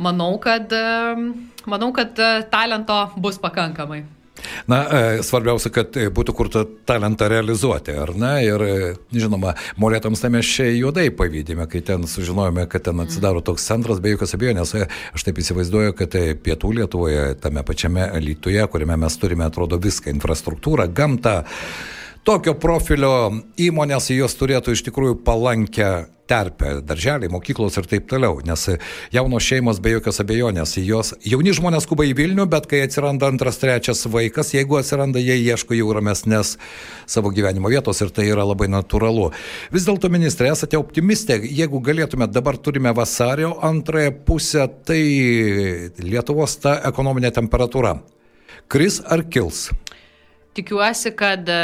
Manau, 0.00 0.32
kad, 0.42 0.72
e, 0.74 1.60
manau, 1.70 1.92
kad 1.94 2.18
e, 2.18 2.32
talento 2.50 2.98
bus 3.20 3.38
pakankamai. 3.38 4.02
Na, 4.70 4.80
e, 4.84 5.22
svarbiausia, 5.26 5.72
kad 5.74 5.96
e, 5.98 6.08
būtų 6.12 6.34
kur 6.36 6.50
tą 6.52 6.64
talentą 6.88 7.28
realizuoti, 7.30 7.94
ar 7.96 8.12
ne? 8.18 8.32
Ir, 8.46 8.64
e, 8.64 8.90
žinoma, 9.14 9.54
molėtams 9.80 10.24
mes 10.30 10.48
čia 10.48 10.68
juodai 10.72 11.08
pavydėme, 11.14 11.66
kai 11.70 11.82
ten 11.86 12.06
sužinojome, 12.08 12.66
kad 12.70 12.86
ten 12.88 13.00
atsidaro 13.02 13.42
toks 13.44 13.66
centras, 13.66 14.02
be 14.02 14.14
jokios 14.14 14.36
abejonės. 14.36 14.74
Aš 15.14 15.26
taip 15.26 15.40
įsivaizduoju, 15.42 15.96
kad 15.98 16.18
pietų 16.44 16.74
Lietuvoje, 16.80 17.24
tame 17.42 17.64
pačiame 17.66 18.10
Lietuvoje, 18.20 18.66
kuriame 18.72 18.98
mes 19.00 19.16
turime, 19.20 19.46
atrodo, 19.48 19.80
viską- 19.80 20.12
infrastruktūrą, 20.16 20.88
gamtą. 20.94 21.40
Tokio 22.20 22.52
profilio 22.60 23.30
įmonės 23.56 24.10
jos 24.12 24.34
turėtų 24.36 24.74
iš 24.76 24.82
tikrųjų 24.84 25.22
palankę 25.24 25.90
terpę, 26.30 26.74
darželiai, 26.86 27.30
mokyklos 27.32 27.78
ir 27.80 27.88
taip 27.90 28.04
toliau, 28.10 28.36
nes 28.46 28.66
jaunos 29.10 29.46
šeimos 29.46 29.80
be 29.82 29.94
jokios 29.96 30.20
abejonės, 30.22 30.76
jos 30.84 31.14
jauni 31.26 31.54
žmonės 31.56 31.88
skuba 31.88 32.04
į 32.06 32.12
Vilnių, 32.20 32.44
bet 32.52 32.68
kai 32.70 32.84
atsiranda 32.84 33.30
antras, 33.32 33.58
trečias 33.62 34.04
vaikas, 34.04 34.52
jeigu 34.54 34.78
atsiranda, 34.78 35.18
jie 35.18 35.38
ieško 35.40 35.74
jau 35.78 35.90
ramesnės 35.96 36.54
savo 37.08 37.32
gyvenimo 37.34 37.72
vietos 37.72 38.04
ir 38.04 38.12
tai 38.14 38.28
yra 38.30 38.44
labai 38.46 38.68
natūralu. 38.70 39.30
Vis 39.74 39.88
dėlto, 39.88 40.12
ministrė, 40.12 40.52
esate 40.52 40.78
optimistė, 40.78 41.40
jeigu 41.48 41.80
galėtumėte, 41.88 42.36
dabar 42.36 42.60
turime 42.60 42.92
vasario 42.94 43.56
antrąją 43.66 44.12
pusę, 44.28 44.68
tai 44.86 45.02
Lietuvos 46.04 46.60
ta 46.60 46.82
ekonominė 46.92 47.32
temperatūra. 47.40 47.96
Kris 48.70 49.00
ar 49.08 49.24
kils? 49.26 49.70
Tikiuosi, 50.54 51.12
kad, 51.14 51.46
e, 51.46 51.58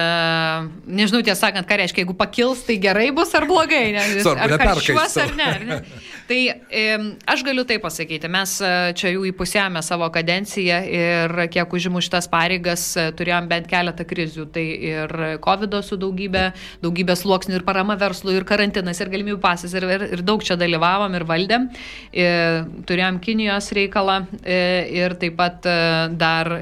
nežinau 0.86 1.22
tiesą 1.26 1.48
sakant, 1.48 1.66
ką 1.66 1.80
reiškia, 1.80 2.04
jeigu 2.04 2.14
pakils, 2.18 2.62
tai 2.68 2.78
gerai 2.82 3.08
bus 3.14 3.32
ar 3.34 3.48
blogai, 3.50 3.88
ne, 3.96 4.04
Svarbu, 4.22 4.44
ar 4.46 4.62
karščiuos 4.62 5.16
ar 5.24 5.32
ne. 5.34 5.48
Ar 5.56 5.64
ne. 5.66 5.78
Tai 6.26 6.38
e, 6.70 6.84
aš 7.26 7.42
galiu 7.46 7.64
tai 7.66 7.80
pasakyti, 7.82 8.30
mes 8.30 8.52
e, 8.62 8.70
čia 8.98 9.10
jau 9.12 9.24
įpusėjome 9.26 9.82
savo 9.86 10.06
kadenciją 10.14 10.78
ir 10.86 11.34
kiek 11.54 11.74
užimu 11.78 12.02
šitas 12.02 12.30
pareigas, 12.30 12.84
turėjom 13.18 13.50
bent 13.50 13.66
keletą 13.70 14.06
krizių. 14.06 14.46
Tai 14.54 14.64
ir 14.64 15.14
COVID 15.42 15.76
su 15.86 15.98
daugybė, 15.98 16.46
daugybė 16.82 17.18
sluoksnių 17.18 17.58
ir 17.58 17.66
parama 17.66 17.98
verslui, 17.98 18.36
ir 18.38 18.46
karantinas, 18.46 19.02
ir 19.02 19.10
galimybių 19.10 19.40
pasas, 19.42 19.74
ir, 19.74 19.86
ir, 19.96 20.06
ir 20.14 20.24
daug 20.26 20.42
čia 20.46 20.58
dalyvavom 20.58 21.18
ir 21.18 21.26
valdėm. 21.26 21.68
Ir 22.14 22.70
turėjom 22.86 23.20
Kinijos 23.22 23.72
reikalą 23.74 24.20
ir 24.46 25.14
taip 25.18 25.38
pat 25.38 25.66
dar 26.18 26.52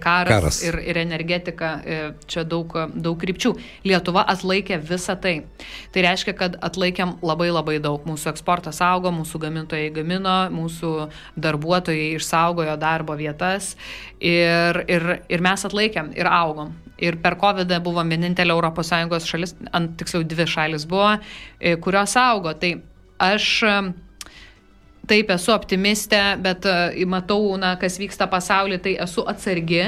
karas, 0.00 0.32
karas. 0.32 0.60
Ir, 0.64 0.80
ir 0.84 1.00
energetika 1.04 1.33
energetika, 1.34 1.80
e, 1.84 2.12
čia 2.26 2.44
daug, 2.44 2.72
daug 2.94 3.18
krypčių. 3.18 3.54
Lietuva 3.84 4.24
atlaikė 4.28 4.78
visą 4.80 5.16
tai. 5.20 5.44
Tai 5.92 6.02
reiškia, 6.02 6.34
kad 6.36 6.56
atlaikėm 6.62 7.18
labai 7.22 7.50
labai 7.50 7.78
daug. 7.78 8.04
Mūsų 8.04 8.30
eksportas 8.32 8.80
augo, 8.80 9.10
mūsų 9.10 9.40
gamintojai 9.40 9.90
gamino, 9.94 10.48
mūsų 10.50 11.10
darbuotojai 11.36 12.14
išsaugojo 12.16 12.76
darbo 12.76 13.16
vietas 13.16 13.76
ir, 14.20 14.84
ir, 14.88 15.20
ir 15.28 15.40
mes 15.40 15.64
atlaikėm 15.64 16.14
ir 16.16 16.26
augom. 16.26 16.74
Ir 16.98 17.18
per 17.18 17.36
COVID 17.36 17.72
buvo 17.82 18.02
vienintelė 18.06 18.54
ES 18.54 19.26
šalis, 19.26 19.54
ant 19.72 19.96
tiksliau 19.98 20.22
dvi 20.22 20.46
šalis 20.46 20.86
buvo, 20.86 21.18
e, 21.60 21.76
kurios 21.76 22.16
augo. 22.16 22.54
Tai 22.54 22.76
aš 23.18 23.64
taip 25.08 25.30
esu 25.34 25.52
optimistė, 25.52 26.22
bet 26.40 26.64
e, 26.66 27.04
matau, 27.08 27.56
na, 27.60 27.74
kas 27.80 27.98
vyksta 28.00 28.28
pasaulyje, 28.30 28.78
tai 28.86 28.94
esu 29.04 29.24
atsargi 29.28 29.82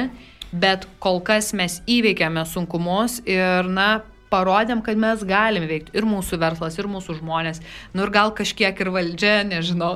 bet 0.62 0.86
kol 1.02 1.20
kas 1.24 1.52
mes 1.56 1.80
įveikėme 1.90 2.44
sunkumus 2.48 3.20
ir, 3.28 3.68
na, 3.68 4.00
parodėm, 4.30 4.82
kad 4.84 4.98
mes 4.98 5.22
galim 5.26 5.66
veikti 5.68 5.94
ir 5.96 6.06
mūsų 6.08 6.38
verslas, 6.42 6.76
ir 6.78 6.88
mūsų 6.90 7.18
žmonės, 7.20 7.60
nu 7.94 8.06
ir 8.06 8.12
gal 8.14 8.32
kažkiek 8.36 8.80
ir 8.82 8.90
valdžia, 8.94 9.36
nežinau, 9.46 9.94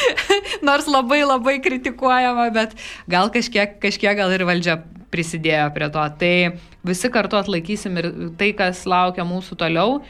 nors 0.68 0.88
labai 0.90 1.22
labai 1.26 1.58
kritikuojama, 1.64 2.48
bet 2.54 2.76
gal 3.10 3.32
kažkiek, 3.34 3.78
kažkiek 3.82 4.16
gal 4.18 4.32
ir 4.34 4.46
valdžia 4.48 4.78
prisidėjo 5.12 5.68
prie 5.74 5.90
to. 5.92 6.06
Tai 6.22 6.32
visi 6.86 7.12
kartu 7.12 7.38
atlaikysim 7.40 8.00
ir 8.00 8.10
tai, 8.38 8.52
kas 8.58 8.84
laukia 8.88 9.26
mūsų 9.26 9.58
toliau. 9.60 10.00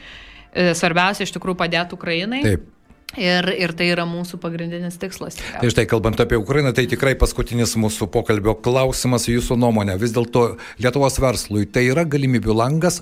E, 0.57 0.71
svarbiausia 0.77 1.25
iš 1.27 1.35
tikrųjų 1.35 1.59
padėti 1.59 1.97
Ukrainai. 1.97 2.41
Taip. 2.45 2.73
Ir, 3.15 3.47
ir 3.55 3.71
tai 3.77 3.87
yra 3.93 4.03
mūsų 4.05 4.37
pagrindinis 4.43 4.99
tikslas. 4.99 5.39
Tai 5.39 5.71
štai 5.71 5.87
kalbant 5.89 6.19
apie 6.19 6.37
Ukrainą, 6.37 6.73
tai 6.75 6.85
tikrai 6.91 7.15
paskutinis 7.17 7.77
mūsų 7.79 8.09
pokalbio 8.13 8.57
klausimas, 8.59 9.29
jūsų 9.31 9.57
nuomonė. 9.63 9.95
Vis 10.01 10.13
dėlto 10.13 10.57
Lietuvos 10.83 11.17
verslui 11.23 11.65
tai 11.71 11.87
yra 11.93 12.03
galimybių 12.05 12.59
langas, 12.59 12.99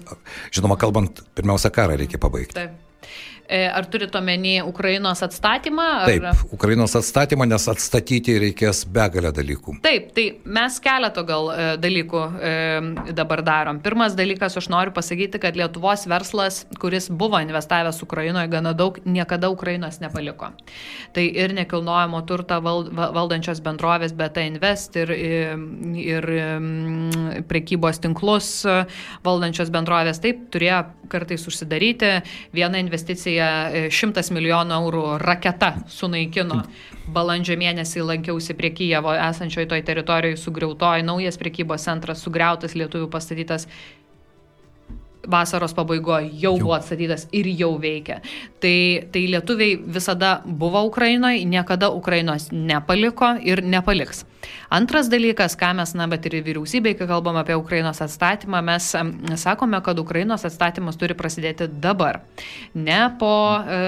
žinoma, 0.56 0.78
kalbant, 0.80 1.26
pirmiausia, 1.36 1.74
karą 1.74 1.98
reikia 2.00 2.22
pabaigti. 2.22 2.62
Taip. 2.62 2.85
E, 3.50 3.68
ar 3.70 3.86
turite 3.86 4.18
omeny 4.18 4.62
Ukrainos 4.66 5.22
atstatymą? 5.24 5.82
Ar... 5.82 6.06
Taip, 6.10 6.54
Ukrainos 6.54 6.96
atstatymą, 6.98 7.46
nes 7.46 7.68
atstatyti 7.70 8.34
reikės 8.42 8.84
begalę 8.90 9.30
dalykų. 9.36 9.78
Taip, 9.86 10.08
tai 10.18 10.26
mes 10.58 10.80
keletą 10.82 11.24
gal 11.28 11.52
e, 11.54 11.68
dalykų 11.82 12.24
e, 12.26 12.54
dabar 13.18 13.44
darom. 13.46 13.82
Pirmas 13.86 14.18
dalykas, 14.18 14.58
aš 14.58 14.70
noriu 14.74 14.96
pasakyti, 14.96 15.42
kad 15.44 15.58
Lietuvos 15.60 16.08
verslas, 16.10 16.64
kuris 16.82 17.12
buvo 17.14 17.38
investavęs 17.44 18.02
Ukrainoje 18.06 18.50
gana 18.50 18.74
daug, 18.74 18.98
niekada 19.06 19.52
Ukrainos 19.54 20.02
nepaliko. 20.02 20.50
Tai 21.14 21.28
ir 21.28 21.54
nekilnojamo 21.54 22.24
turtą 22.26 22.58
val, 22.66 22.90
valdančios 22.90 23.62
bendrovės 23.66 24.16
BT 24.18 24.48
Invest 24.50 24.98
ir, 24.98 25.14
ir, 25.14 25.54
ir 26.02 26.30
prekybos 27.50 28.02
tinklus 28.02 28.50
valdančios 29.26 29.70
bendrovės 29.74 30.22
taip 30.24 30.48
turėjo 30.54 30.82
kartais 31.12 31.46
užsidaryti. 31.46 32.12
Viena 32.56 32.82
investicija 32.82 33.35
Rusija 33.36 33.90
100 33.92 34.22
e, 34.22 34.34
milijonų 34.34 34.76
eurų 34.80 35.04
raketa 35.20 35.74
sunaikino. 35.92 36.64
Balandžio 37.12 37.58
mėnesį 37.60 38.02
lankiausi 38.02 38.56
prie 38.58 38.72
Kijevo 38.74 39.14
esančioje 39.14 39.68
toj 39.70 39.84
teritorijoje 39.86 40.40
sugriautoji, 40.42 41.04
naujas 41.06 41.38
prekybos 41.38 41.84
centras 41.86 42.24
sugriautas, 42.24 42.76
lietuvių 42.76 43.10
pastatytas 43.12 43.68
vasaros 45.32 45.76
pabaigoje 45.78 46.30
jau, 46.32 46.56
jau 46.56 46.60
buvo 46.62 46.76
atstatytas 46.78 47.28
ir 47.36 47.50
jau 47.60 47.76
veikia. 47.82 48.22
Tai, 48.62 48.78
tai 49.12 49.26
lietuviai 49.34 49.78
visada 49.98 50.40
buvo 50.46 50.84
Ukrainoje, 50.88 51.46
niekada 51.46 51.90
Ukrainos 51.90 52.50
nepaliko 52.52 53.36
ir 53.42 53.64
nepaliks. 53.64 54.26
Antras 54.70 55.10
dalykas, 55.10 55.56
ką 55.58 55.72
mes, 55.78 55.94
na, 55.98 56.08
bet 56.10 56.26
ir 56.28 56.38
vyriausybei, 56.44 56.96
kai 56.98 57.08
kalbam 57.10 57.38
apie 57.40 57.56
Ukrainos 57.58 58.02
atstatymą, 58.04 58.62
mes 58.66 58.90
sakome, 59.42 59.80
kad 59.86 60.00
Ukrainos 60.02 60.46
atstatymas 60.48 60.98
turi 61.00 61.16
prasidėti 61.18 61.68
dabar. 61.82 62.22
Ne 62.74 63.00
po 63.20 63.32
e, 63.62 63.80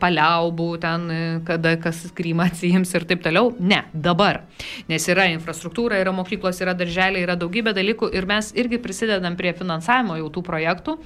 paliaubų, 0.00 0.68
ten, 0.82 1.06
e, 1.10 1.20
kada 1.48 1.74
kas 1.82 2.04
Krymą 2.16 2.48
atsijims 2.50 2.92
ir 2.94 3.06
taip 3.08 3.24
toliau. 3.24 3.52
Ne, 3.58 3.82
dabar. 3.92 4.42
Nes 4.90 5.08
yra 5.12 5.28
infrastruktūra, 5.32 6.00
yra 6.02 6.14
mokyklos, 6.16 6.60
yra 6.64 6.76
darželiai, 6.76 7.24
yra 7.26 7.38
daugybė 7.40 7.74
dalykų 7.76 8.12
ir 8.16 8.28
mes 8.28 8.52
irgi 8.56 8.80
prisidedam 8.82 9.36
prie 9.38 9.54
finansavimo 9.56 10.18
jau 10.20 10.30
tų 10.32 10.45
projektų. 10.46 10.96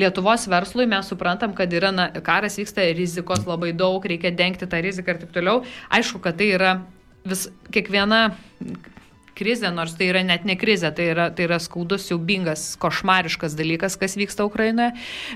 Lietuvos 0.00 0.48
verslui 0.50 0.86
mes 0.90 1.08
suprantam, 1.10 1.54
kad 1.56 1.72
yra, 1.72 1.92
na, 1.94 2.08
karas 2.24 2.58
vyksta, 2.60 2.86
rizikos 2.96 3.46
labai 3.48 3.72
daug, 3.76 4.04
reikia 4.04 4.34
dengti 4.34 4.68
tą 4.70 4.82
riziką 4.84 5.14
ir 5.14 5.22
taip 5.22 5.34
toliau. 5.36 5.62
Aišku, 5.94 6.22
kad 6.24 6.38
tai 6.40 6.52
yra 6.56 6.74
vis 7.24 7.48
kiekviena 7.72 8.26
krizė, 9.36 9.70
nors 9.74 9.94
tai 9.98 10.08
yra 10.12 10.22
net 10.26 10.44
ne 10.48 10.56
krizė, 10.58 10.90
tai 10.94 11.08
yra, 11.12 11.28
tai 11.34 11.46
yra 11.48 11.58
skaudus, 11.62 12.06
siaubingas, 12.08 12.66
košmariškas 12.82 13.56
dalykas, 13.58 13.98
kas 14.00 14.16
vyksta 14.18 14.46
Ukrainoje, 14.46 14.92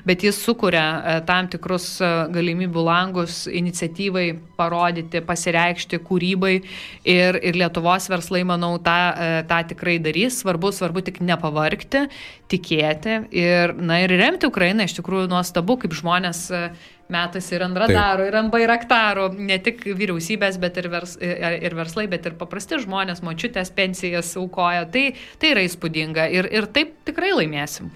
bet 0.09 0.25
jis 0.27 0.39
sukuria 0.43 0.85
e, 0.85 1.17
tam 1.29 1.51
tikrus 1.51 1.87
e, 2.01 2.11
galimybių 2.35 2.85
langus 2.87 3.45
iniciatyvai 3.51 4.27
parodyti, 4.59 5.23
pasireikšti, 5.27 6.01
kūrybai 6.09 6.55
ir, 6.59 7.41
ir 7.43 7.59
Lietuvos 7.59 8.09
verslai, 8.11 8.45
manau, 8.49 8.75
tą, 8.83 8.99
e, 9.15 9.41
tą 9.51 9.63
tikrai 9.73 9.99
darys. 10.03 10.41
Svarbu, 10.43 10.71
svarbu 10.75 11.03
tik 11.07 11.23
nepavarkti, 11.25 12.07
tikėti 12.53 13.23
ir, 13.35 13.75
na, 13.79 14.03
ir 14.05 14.15
remti 14.21 14.49
Ukrainą. 14.49 14.87
Iš 14.87 14.99
tikrųjų, 15.01 15.27
nuostabu, 15.33 15.79
kaip 15.83 15.97
žmonės 15.99 16.49
metas 17.13 17.49
ir 17.53 17.65
ant 17.65 17.79
radarų, 17.79 18.29
ir 18.29 18.37
ant 18.39 18.53
bairaktarų, 18.53 19.29
ne 19.41 19.59
tik 19.65 19.81
vyriausybės, 19.87 20.59
bet 20.61 20.79
ir, 20.81 20.91
vers, 20.93 21.17
ir 21.21 21.77
verslai, 21.77 22.07
bet 22.11 22.27
ir 22.29 22.37
paprasti 22.39 22.81
žmonės, 22.83 23.23
močiutės 23.25 23.73
pensijas 23.75 24.35
aukoja. 24.39 24.85
Tai, 24.93 25.05
tai 25.41 25.53
yra 25.55 25.65
įspūdinga 25.67 26.29
ir, 26.35 26.49
ir 26.53 26.69
taip 26.75 26.95
tikrai 27.09 27.33
laimėsim. 27.37 27.91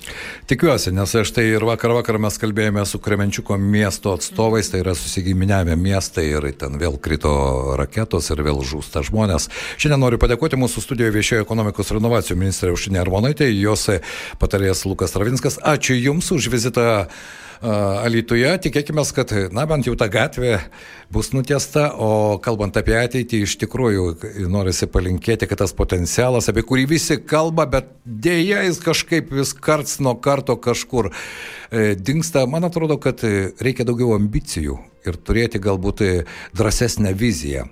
Tikiuosi, 0.50 0.94
nes 0.96 1.14
aš 1.22 1.34
tai 1.36 1.46
ir 1.52 1.66
vakar 1.68 1.94
vakar 1.96 2.18
mes 2.22 2.38
kalbėjome 2.40 2.84
su 2.88 3.00
Kremenčiuko 3.02 3.58
miesto 3.60 4.14
atstovais, 4.16 4.72
tai 4.72 4.82
yra 4.84 4.96
susigiminiavę 4.98 5.76
miestai 5.78 6.28
ir 6.32 6.48
ten 6.58 6.80
vėl 6.80 6.98
krito 7.02 7.32
raketos 7.80 8.32
ir 8.32 8.42
vėl 8.46 8.62
žūsta 8.66 9.04
žmonės. 9.06 9.50
Šiandien 9.76 10.02
noriu 10.02 10.20
padėkoti 10.22 10.60
mūsų 10.60 10.84
studijoje 10.86 11.16
viešojo 11.18 11.46
ekonomikos 11.46 11.92
ir 11.92 12.00
inovacijų 12.00 12.40
ministrė 12.40 12.72
Užšinė 12.72 13.02
Armonaitė, 13.04 13.50
jos 13.52 13.88
patarėjas 14.40 14.86
Lukas 14.88 15.14
Travinskas. 15.14 15.60
Ačiū 15.60 15.98
Jums 15.98 16.32
už 16.34 16.50
vizitą. 16.52 17.06
Alytuje. 17.62 18.48
Tikėkime, 18.64 19.04
kad, 19.14 19.30
na, 19.54 19.62
bent 19.70 19.86
jau 19.86 19.94
ta 19.98 20.08
gatvė 20.10 20.56
bus 21.14 21.30
nutiesta, 21.30 21.92
o 21.94 22.40
kalbant 22.42 22.74
apie 22.80 22.96
ateitį, 22.98 23.42
iš 23.46 23.54
tikrųjų 23.60 24.06
norisi 24.50 24.88
palinkėti, 24.90 25.46
kad 25.46 25.60
tas 25.62 25.74
potencialas, 25.78 26.48
apie 26.50 26.64
kurį 26.66 26.88
visi 26.90 27.20
kalba, 27.22 27.68
bet 27.70 27.92
dėja 28.02 28.64
jis 28.66 28.80
kažkaip 28.82 29.30
vis 29.38 29.54
karts 29.54 30.00
nuo 30.02 30.16
karto 30.18 30.56
kažkur 30.58 31.12
e, 31.12 31.92
dinksta. 31.94 32.48
Man 32.50 32.66
atrodo, 32.66 32.98
kad 33.02 33.22
reikia 33.22 33.86
daugiau 33.86 34.16
ambicijų 34.18 34.80
ir 35.06 35.20
turėti 35.22 35.62
galbūt 35.62 36.02
drąsesnę 36.58 37.14
viziją, 37.14 37.68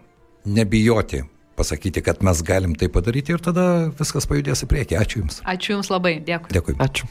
nebijoti 0.46 1.24
pasakyti, 1.58 2.04
kad 2.06 2.22
mes 2.22 2.44
galim 2.46 2.76
tai 2.78 2.88
padaryti 2.92 3.34
ir 3.34 3.42
tada 3.42 3.64
viskas 3.98 4.28
pajudės 4.30 4.64
į 4.64 4.70
priekį. 4.70 5.00
Ačiū 5.02 5.24
Jums. 5.24 5.42
Ačiū 5.50 5.74
Jums 5.74 5.90
labai, 5.92 6.14
dėkui. 6.24 6.54
Dėkui. 6.56 6.78
Ačiū. 6.78 7.10